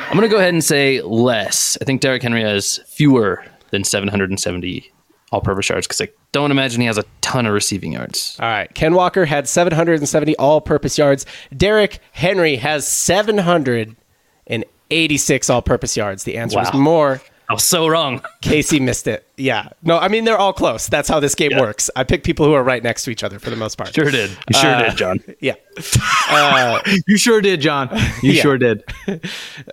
[0.09, 1.77] I'm gonna go ahead and say less.
[1.81, 4.91] I think Derrick Henry has fewer than 770
[5.31, 8.37] all-purpose yards because I don't imagine he has a ton of receiving yards.
[8.39, 8.73] All right.
[8.73, 11.25] Ken Walker had 770 all purpose yards.
[11.55, 16.23] Derrick Henry has 786 all purpose yards.
[16.23, 17.21] The answer is more.
[17.47, 18.21] I was so wrong.
[18.41, 19.27] Casey missed it.
[19.38, 19.69] Yeah.
[19.84, 20.88] No, I mean, they're all close.
[20.88, 21.60] That's how this game Yeah.
[21.62, 21.89] works.
[21.95, 23.93] I pick people who are right next to each other for the most part.
[23.93, 24.31] Sure did.
[24.49, 25.19] You sure did, John.
[25.39, 25.53] Yeah.
[27.08, 27.89] You sure did, John.
[28.23, 28.41] You Yeah.
[28.41, 28.84] sure did.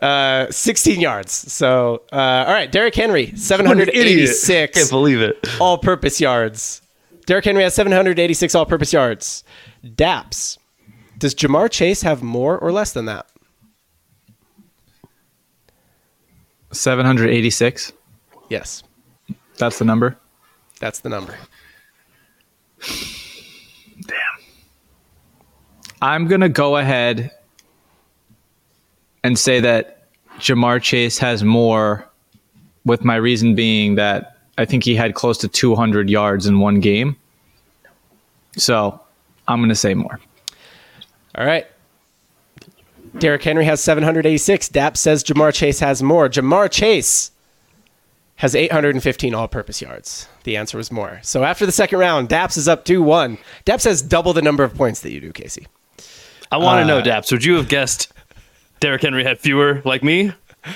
[0.00, 1.32] Uh, 16 yards.
[1.32, 2.70] So, uh, all right.
[2.70, 5.38] Derrick Henry, 786 Can't believe it.
[5.60, 6.82] all purpose yards.
[7.26, 9.44] Derrick Henry has 786 all purpose yards.
[9.84, 10.58] Daps.
[11.18, 13.26] Does Ja'Marr Chase have more or less than that?
[16.72, 17.92] 786.
[18.48, 18.82] Yes.
[19.58, 20.16] That's the number.
[20.80, 21.36] That's the number.
[22.80, 24.16] Damn.
[26.00, 27.30] I'm going to go ahead
[29.22, 30.08] and say that
[30.38, 32.08] Ja'Marr Chase has more,
[32.84, 36.80] with my reason being that I think he had close to 200 yards in one
[36.80, 37.16] game.
[38.56, 39.00] So
[39.46, 40.18] I'm going to say more.
[41.36, 41.66] All right.
[43.22, 44.68] Derrick Henry has 786.
[44.70, 46.28] Dap says Ja'Marr Chase has more.
[46.28, 47.30] Ja'Marr Chase
[48.34, 50.26] has 815 all purpose yards.
[50.42, 51.20] The answer was more.
[51.22, 53.38] So after the second round, Daps is up 2 1.
[53.64, 55.68] Daps has double the number of points that you do, Casey.
[56.50, 57.30] I want to Uh, know, Daps.
[57.30, 58.12] Would you have guessed
[58.80, 60.32] Derrick Henry had fewer like me,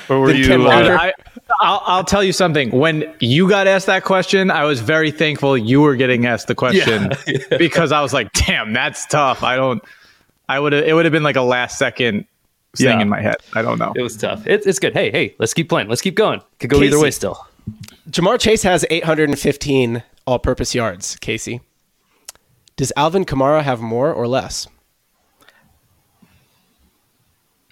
[0.08, 0.68] or were you?
[0.68, 1.12] Uh, I,
[1.60, 2.70] I'll, I'll tell you something.
[2.70, 6.54] When you got asked that question, I was very thankful you were getting asked the
[6.54, 7.10] question
[7.58, 9.82] because I was like, "Damn, that's tough." I don't.
[10.48, 10.84] I would have.
[10.84, 12.24] It would have been like a last second
[12.78, 13.00] thing Yeah.
[13.02, 13.36] in my head.
[13.54, 13.92] I don't know.
[13.96, 14.46] it was tough.
[14.46, 14.92] It, it's good.
[14.94, 15.88] Hey, hey, let's keep playing.
[15.88, 16.40] Let's keep going.
[16.58, 17.46] Could go either way still.
[18.10, 21.60] Ja'Marr Chase has 815 all purpose yards, Casey.
[22.76, 24.68] Does Alvin Kamara have more or less?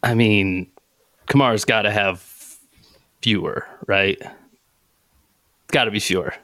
[0.03, 0.71] I mean,
[1.29, 2.21] Kamara's got to have
[3.23, 4.21] fewer, right?
[5.69, 6.35] Got to be fewer.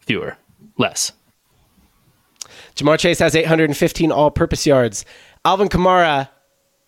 [0.00, 0.36] Fewer.
[0.78, 1.12] Less.
[2.76, 5.04] Ja'Marr Chase has 815 all purpose yards.
[5.44, 6.28] Alvin Kamara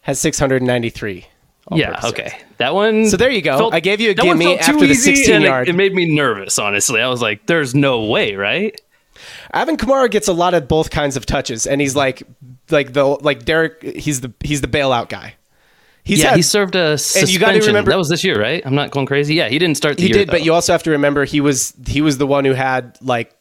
[0.03, 1.27] has 693.
[1.73, 2.39] yeah, okay.
[2.59, 3.09] That one.
[3.09, 3.71] So there you go.
[3.71, 5.69] I gave you a gimme after the 16 and it- yard.
[5.69, 7.01] It, made me nervous, honestly.
[7.01, 8.79] I was like, there's no way, right?
[9.53, 12.23] Alvin Kamara gets a lot of both kinds of touches, and he's like,
[12.71, 13.83] like the like Derek.
[13.83, 15.35] He's the he's the bailout guy.
[16.05, 17.67] He's yeah, had- he served a suspension.
[17.67, 18.63] remember- that was this year, right?
[18.65, 19.35] I'm not going crazy.
[19.35, 21.75] Yeah, he didn't start the he did, but you also have to remember he was
[21.87, 23.35] he was the one who had like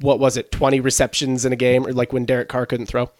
[0.00, 3.10] what was it, 20 receptions in a game, or like when Derek Carr couldn't throw.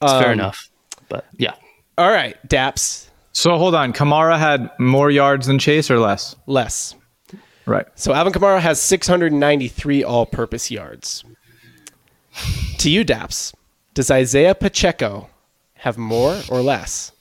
[0.00, 0.70] Um, fair enough.
[1.08, 1.54] But yeah,
[1.98, 3.92] All right, Daps So hold on.
[3.92, 6.36] Kamara had more yards than Chase or less?
[6.46, 6.94] less.
[7.64, 7.86] Right.
[7.96, 11.24] So Alvin Kamara has 693 all-purpose yards.
[12.78, 13.54] to you, Daps,
[13.94, 15.28] does Isaiah Pacheco
[15.74, 17.12] have more or less?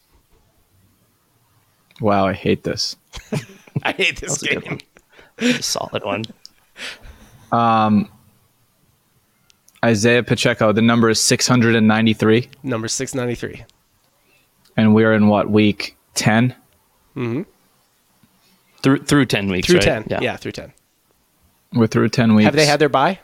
[2.01, 2.95] Wow, I hate this.
[3.83, 4.57] I hate this game.
[4.57, 4.69] a good
[5.39, 5.49] one.
[5.55, 6.23] a solid one.
[7.51, 8.09] Um,
[9.85, 10.73] Isaiah Pacheco.
[10.73, 13.63] The number is 693, Number 693.
[14.77, 16.55] And we're in what week 10?
[18.81, 19.67] Through through ten weeks.
[19.67, 19.83] Through right?
[19.83, 20.07] 10.
[20.09, 20.19] Yeah.
[20.21, 20.37] yeah.
[20.37, 20.71] through 10.
[21.73, 22.45] We're through 10 weeks.
[22.45, 23.19] Have they had their buy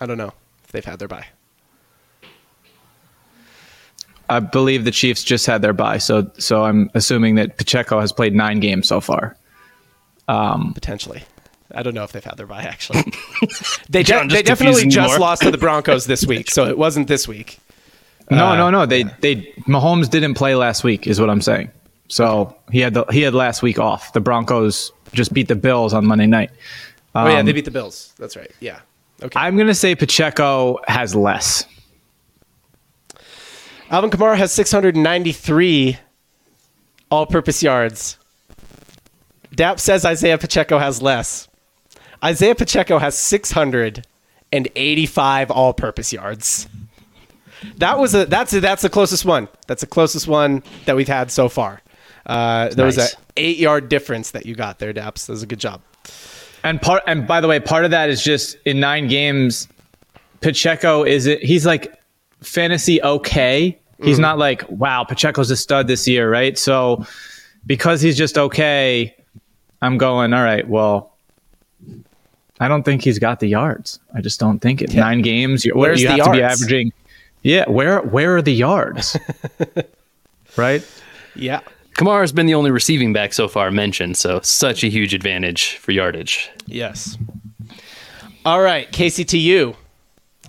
[0.00, 0.32] I don't know
[0.64, 1.26] if they've had their buy
[4.28, 8.12] I believe the Chiefs just had their buy so so I'm assuming that Pacheco has
[8.12, 9.36] played nine games so far.
[10.28, 11.22] um, Potentially.
[11.74, 13.00] I don't know if they've had their bye, actually.
[13.88, 15.18] they, de- John, just they definitely just more.
[15.18, 17.58] lost to the Broncos this week, so it wasn't this week.
[18.30, 18.82] No, no, no.
[18.82, 21.70] Uh, they they Mahomes didn't play last week, is what I'm saying.
[22.08, 24.12] So he had the, he had last week off.
[24.12, 26.50] The Broncos just beat the Bills on Monday night.
[27.14, 28.14] oh, yeah, they um, beat the Bills.
[28.18, 28.50] That's right.
[28.60, 28.80] Yeah.
[29.22, 29.38] Okay.
[29.38, 31.64] I'm gonna say Pacheco has less.
[33.90, 35.98] Alvin Kamara has 693
[37.10, 38.16] all purpose yards.
[39.54, 41.46] Dap says Isaiah Pacheco has less.
[42.24, 46.68] Isaiah Pacheco has 685 all purpose yards.
[47.76, 49.48] That was a that's a, that's the closest one.
[49.66, 51.80] That's the closest one that we've had so far.
[52.26, 53.14] Uh, there was Nice.
[53.14, 55.26] a eight yard difference that you got there, Daps.
[55.26, 55.80] That was a good job.
[56.64, 59.66] And part and by the way, part of that is just in nine games,
[60.40, 61.92] Pacheco is it he's like
[62.40, 63.78] fantasy okay.
[64.02, 66.58] He's not like, wow, Pacheco's a stud this year, right?
[66.58, 67.06] So
[67.66, 69.14] because he's just okay,
[69.80, 71.12] I'm going, all right, well,
[72.58, 74.00] I don't think he's got the yards.
[74.14, 74.92] I just don't think it.
[74.94, 76.60] Nine games, you, Where's you the have to be yards?
[76.62, 76.92] averaging.
[77.42, 79.16] Yeah, where where are the yards?
[80.56, 80.86] right?
[81.34, 81.60] Yeah.
[81.94, 85.92] Kamara's been the only receiving back so far mentioned, so such a huge advantage for
[85.92, 86.50] yardage.
[86.66, 87.18] Yes.
[88.44, 89.76] All right, Casey, to you.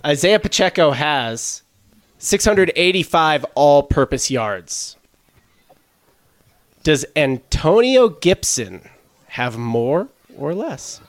[0.05, 1.63] Isaiah Pacheco has
[2.17, 4.95] 685 all purpose yards.
[6.83, 8.89] Does Antonio Gibson
[9.27, 11.01] have more or less?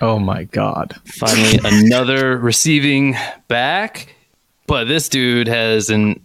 [0.00, 0.94] Oh my god.
[1.04, 3.16] Finally, another receiving
[3.48, 4.14] back,
[4.66, 6.24] but this dude hasn't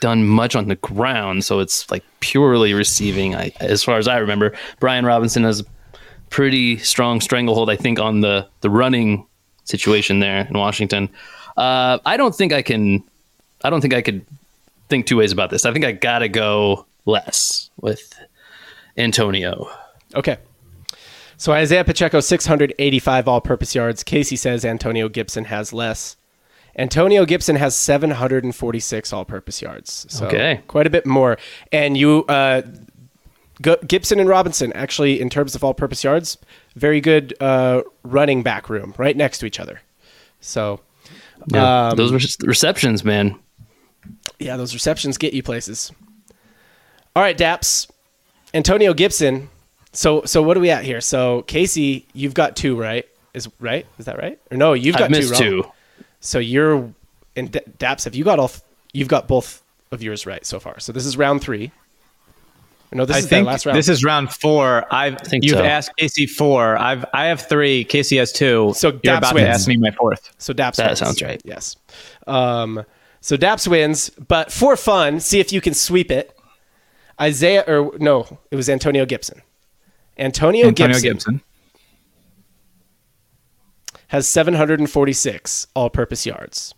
[0.00, 3.34] done much on the ground, so it's like purely receiving.
[3.34, 5.64] I, as far as I remember, Brian Robinson has a
[6.30, 9.26] pretty strong stranglehold, I think, on the the running
[9.64, 11.08] situation there in Washington.
[11.56, 13.02] Uh, I don't think I can.
[13.64, 14.24] I don't think I could
[14.88, 15.66] think two ways about this.
[15.66, 18.14] I think I gotta go less with
[18.96, 19.68] Antonio.
[20.14, 20.38] Okay.
[21.36, 24.02] So Isaiah Pacheco 685 all-purpose yards.
[24.02, 26.16] Casey says Antonio Gibson has less.
[26.78, 30.06] Antonio Gibson has 746 all-purpose yards.
[30.08, 30.60] So Okay.
[30.68, 31.36] quite a bit more.
[31.72, 32.62] And you uh,
[33.60, 36.38] G- Gibson and Robinson actually in terms of all-purpose yards,
[36.76, 39.80] very good uh, running back room right next to each other.
[40.40, 40.80] So
[41.52, 43.36] Yeah, Um, those were receptions, man.
[44.38, 45.90] yeah, those receptions get you places.
[47.16, 47.90] All right, Daps.
[48.54, 49.48] Antonio Gibson.
[49.92, 51.00] So so what are we at here?
[51.00, 53.04] So Casey, you've got two, right?
[53.34, 53.84] Is right?
[53.98, 54.38] Is that right?
[54.50, 55.62] Or no, you've got I've missed two, wrong.
[55.64, 55.70] two.
[56.20, 56.92] So you're
[57.36, 58.04] and D- Daps.
[58.04, 58.48] Have you got all?
[58.48, 58.62] th-
[58.92, 59.62] You've got both
[59.92, 60.80] of yours right so far.
[60.80, 61.70] So this is round three.
[62.90, 63.76] No, this I is the think last round.
[63.76, 64.86] this is round four.
[64.92, 65.62] I've think you've so.
[65.64, 66.76] asked Casey four.
[66.78, 67.84] I've I have three.
[67.84, 68.72] Casey has two.
[68.74, 69.44] So you're Daps about wins.
[69.46, 70.34] to ask me my fourth.
[70.38, 70.76] so Daps.
[70.76, 70.98] That wins.
[71.00, 71.40] sounds right.
[71.44, 71.76] Yes.
[72.26, 72.84] Um.
[73.20, 76.34] So Daps wins, but for fun, see if you can sweep it.
[77.20, 79.42] Isaiah, or no, it was Antonio Gibson.
[80.16, 81.42] Antonio, Antonio Gibson, Gibson.
[84.08, 86.74] Has 746 all-purpose yards.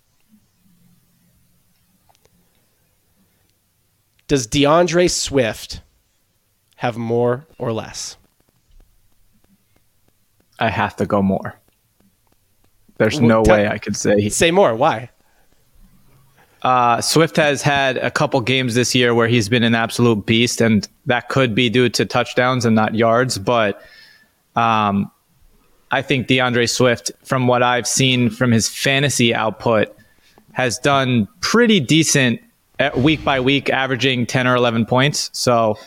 [4.28, 5.80] Does DeAndre Swift
[6.76, 8.16] have more or less?
[10.58, 11.54] I have to go more.
[12.98, 14.28] There's Well, no tell- way I could say.
[14.28, 14.74] Say more.
[14.74, 15.10] Why?
[16.62, 20.60] Uh, Swift has had a couple games this year where he's been an absolute beast,
[20.60, 23.38] and that could be due to touchdowns and not yards.
[23.38, 23.80] But
[24.56, 25.10] um,
[25.90, 29.94] I think DeAndre Swift, from what I've seen from his fantasy output,
[30.52, 32.40] has done pretty decent
[32.96, 35.30] week by week, averaging 10 or 11 points.
[35.32, 35.78] So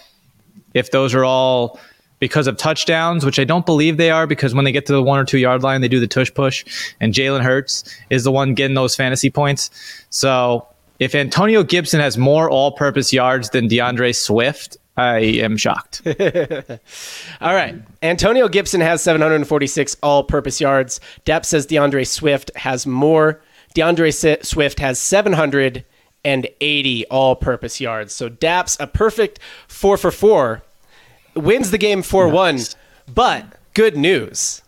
[0.74, 1.80] if those are all
[2.20, 5.04] because of touchdowns, which I don't believe they are, because when they get to the
[5.04, 6.64] one or two yard line, they do the tush push,
[7.02, 9.70] and Jalen Hurts is the one getting those fantasy points.
[10.10, 10.66] So
[11.00, 16.02] if Antonio Gibson has more all purpose yards than DeAndre Swift, I am shocked.
[16.06, 17.76] All right.
[18.02, 21.00] Antonio Gibson has 746 all-purpose yards.
[21.26, 23.42] Dap says DeAndre Swift has more.
[23.76, 28.14] DeAndre Swift has 780 all-purpose yards.
[28.14, 30.62] So Daps a perfect four for four,
[31.36, 32.60] wins the game four one.
[33.14, 34.62] But good news,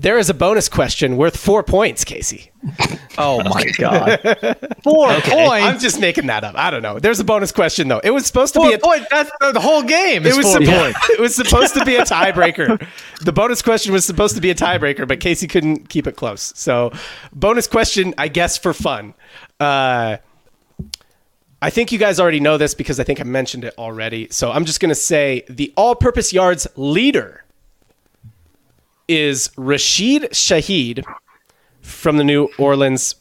[0.00, 2.50] there is a bonus question worth four points, Casey.
[3.18, 4.18] oh my God.
[4.82, 5.66] Four points.
[5.66, 6.54] I'm just making that up.
[6.56, 6.98] I don't know.
[6.98, 8.00] There's a bonus question though.
[8.02, 9.06] It was supposed to Four be a points.
[9.10, 10.24] That's the, the whole game.
[10.24, 11.10] It is was, four suppo- points.
[11.10, 12.86] it was supposed to be a tiebreaker.
[13.20, 16.52] the bonus question was supposed to be a tiebreaker, but Casey couldn't keep it close.
[16.56, 16.92] So,
[17.32, 19.14] bonus question, I guess, for fun.
[19.58, 20.18] Uh,
[21.62, 24.28] I think you guys already know this because I think I mentioned it already.
[24.30, 27.44] So, I'm just going to say the all purpose yards leader
[29.10, 31.04] is Rashid Shaheed
[31.82, 33.16] from the New Orleans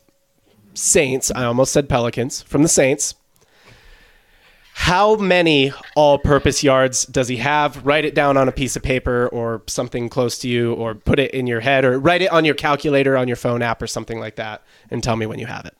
[0.76, 1.32] Saints.
[1.34, 3.16] I almost said Pelicans from the Saints.
[4.76, 7.84] How many all purpose yards does he have?
[7.86, 11.18] Write it down on a piece of paper or something close to you, or put
[11.18, 13.88] it in your head, or write it on your calculator on your phone app or
[13.88, 15.76] something like that, and tell me when you have it.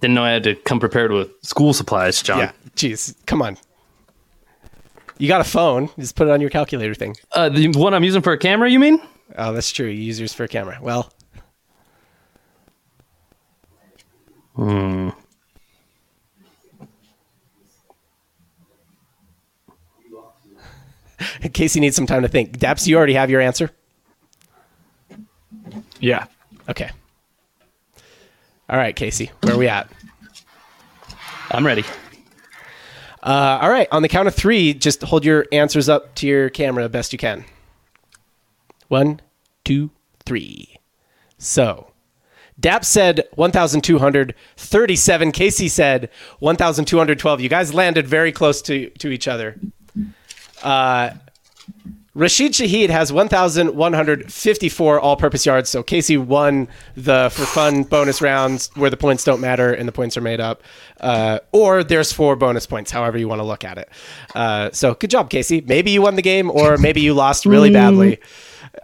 [0.00, 2.38] Didn't know I had to come prepared with school supplies, John.
[2.38, 2.52] Yeah.
[2.74, 3.14] Jeez.
[3.26, 3.58] Come on.
[5.18, 5.88] You got a phone.
[5.98, 7.16] Just put it on your calculator thing.
[7.32, 9.00] Uh, the one I'm using for a camera, you mean?
[9.36, 9.86] Oh, that's true.
[9.86, 10.78] You use yours for a camera.
[10.80, 11.10] Well.
[21.40, 22.58] In case you need some time to think.
[22.58, 23.70] Daps, you already have your answer?
[26.00, 26.26] Yeah.
[26.68, 26.90] Okay.
[28.68, 29.90] All right, Casey, where are we at?
[31.50, 31.84] I'm ready.
[33.26, 36.48] Uh, all right, on the count of three, just hold your answers up to your
[36.48, 37.44] camera best you can.
[38.86, 39.20] One,
[39.64, 39.90] two,
[40.24, 40.78] three.
[41.36, 41.90] So,
[42.58, 45.32] Dap said 1,237.
[45.32, 46.08] Casey said
[46.38, 47.40] 1,212.
[47.40, 49.58] You guys landed very close to, to each other.
[50.62, 51.10] Uh,
[52.16, 55.68] Rashid Shaheed has 1,154 all purpose yards.
[55.68, 59.92] So Casey won the for fun bonus rounds where the points don't matter and the
[59.92, 60.62] points are made up.
[60.98, 63.90] Uh, or there's four bonus points, however you want to look at it.
[64.34, 65.60] Uh, so good job, Casey.
[65.60, 68.18] Maybe you won the game or maybe you lost really badly.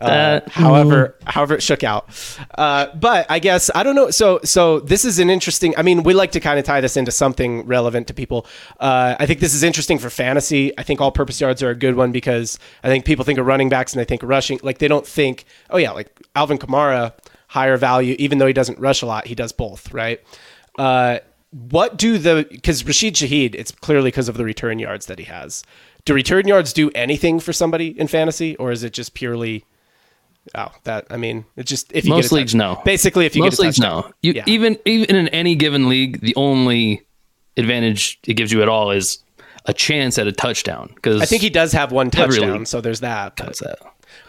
[0.01, 2.09] Uh, however, however it shook out.
[2.57, 4.11] Uh, but I guess I don't know.
[4.11, 5.75] So, so this is an interesting.
[5.77, 8.47] I mean, we like to kind of tie this into something relevant to people.
[8.81, 10.77] Uh, I think this is interesting for fantasy.
[10.79, 13.69] I think all-purpose yards are a good one because I think people think of running
[13.69, 14.59] backs and they think rushing.
[14.63, 17.13] Like they don't think, oh yeah, like Alvin Kamara,
[17.49, 18.17] higher value.
[18.19, 20.21] Even though he doesn't rush a lot, he does both, right?
[20.79, 21.19] Uh,
[21.51, 23.55] what do the because Rashid Shaheed?
[23.55, 25.63] It's clearly because of the return yards that he has.
[26.05, 29.65] Do return yards do anything for somebody in fantasy, or is it just purely?
[30.55, 32.83] Oh, that I mean, it's just if you Most leagues, touch- no.
[32.85, 34.11] Basically, if you Most leagues, no.
[34.23, 34.45] You, Yeah.
[34.47, 37.03] Even even in any given league, the only
[37.57, 39.19] advantage it gives you at all is
[39.67, 40.91] a chance at a touchdown.
[40.95, 42.67] Because I think he does have one touchdown, league.
[42.67, 43.37] so there's that.
[43.37, 43.79] But, that.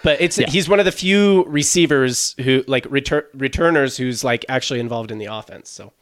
[0.03, 4.79] but it's he's one of the few receivers who like retur- returners who's like actually
[4.79, 5.69] involved in the offense.
[5.69, 5.93] So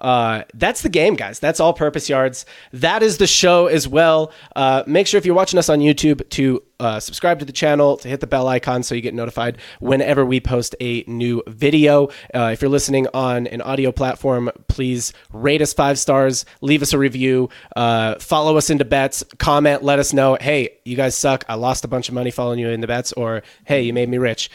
[0.00, 1.38] uh, that's the game, guys.
[1.38, 2.44] That's all purpose yards.
[2.72, 4.32] That is the show as well.
[4.54, 7.96] Uh, make sure if you're watching us on YouTube to uh, subscribe to the channel,
[7.96, 12.08] to hit the bell icon so you get notified whenever we post a new video.
[12.34, 16.92] Uh, if you're listening on an audio platform, please rate us five stars, leave us
[16.92, 21.44] a review, uh, follow us into bets, comment, let us know, hey, you guys suck.
[21.48, 24.18] I lost a bunch of money following you into bets, or hey, you made me
[24.18, 24.50] rich.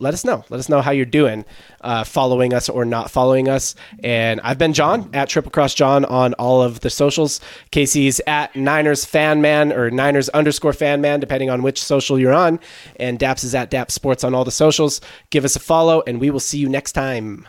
[0.00, 0.44] Let us know.
[0.48, 1.44] Let us know how you're doing,
[1.80, 3.74] uh, following us or not following us.
[4.02, 7.40] And I've been John at Triple Cross John on all of the socials.
[7.70, 12.34] Casey's at Niners Fan Man or Niners underscore Fan Man, depending on which social you're
[12.34, 12.60] on.
[12.96, 15.00] And Daps is at Daps Sports on all the socials.
[15.30, 17.46] Give us a follow, and we will see you next time.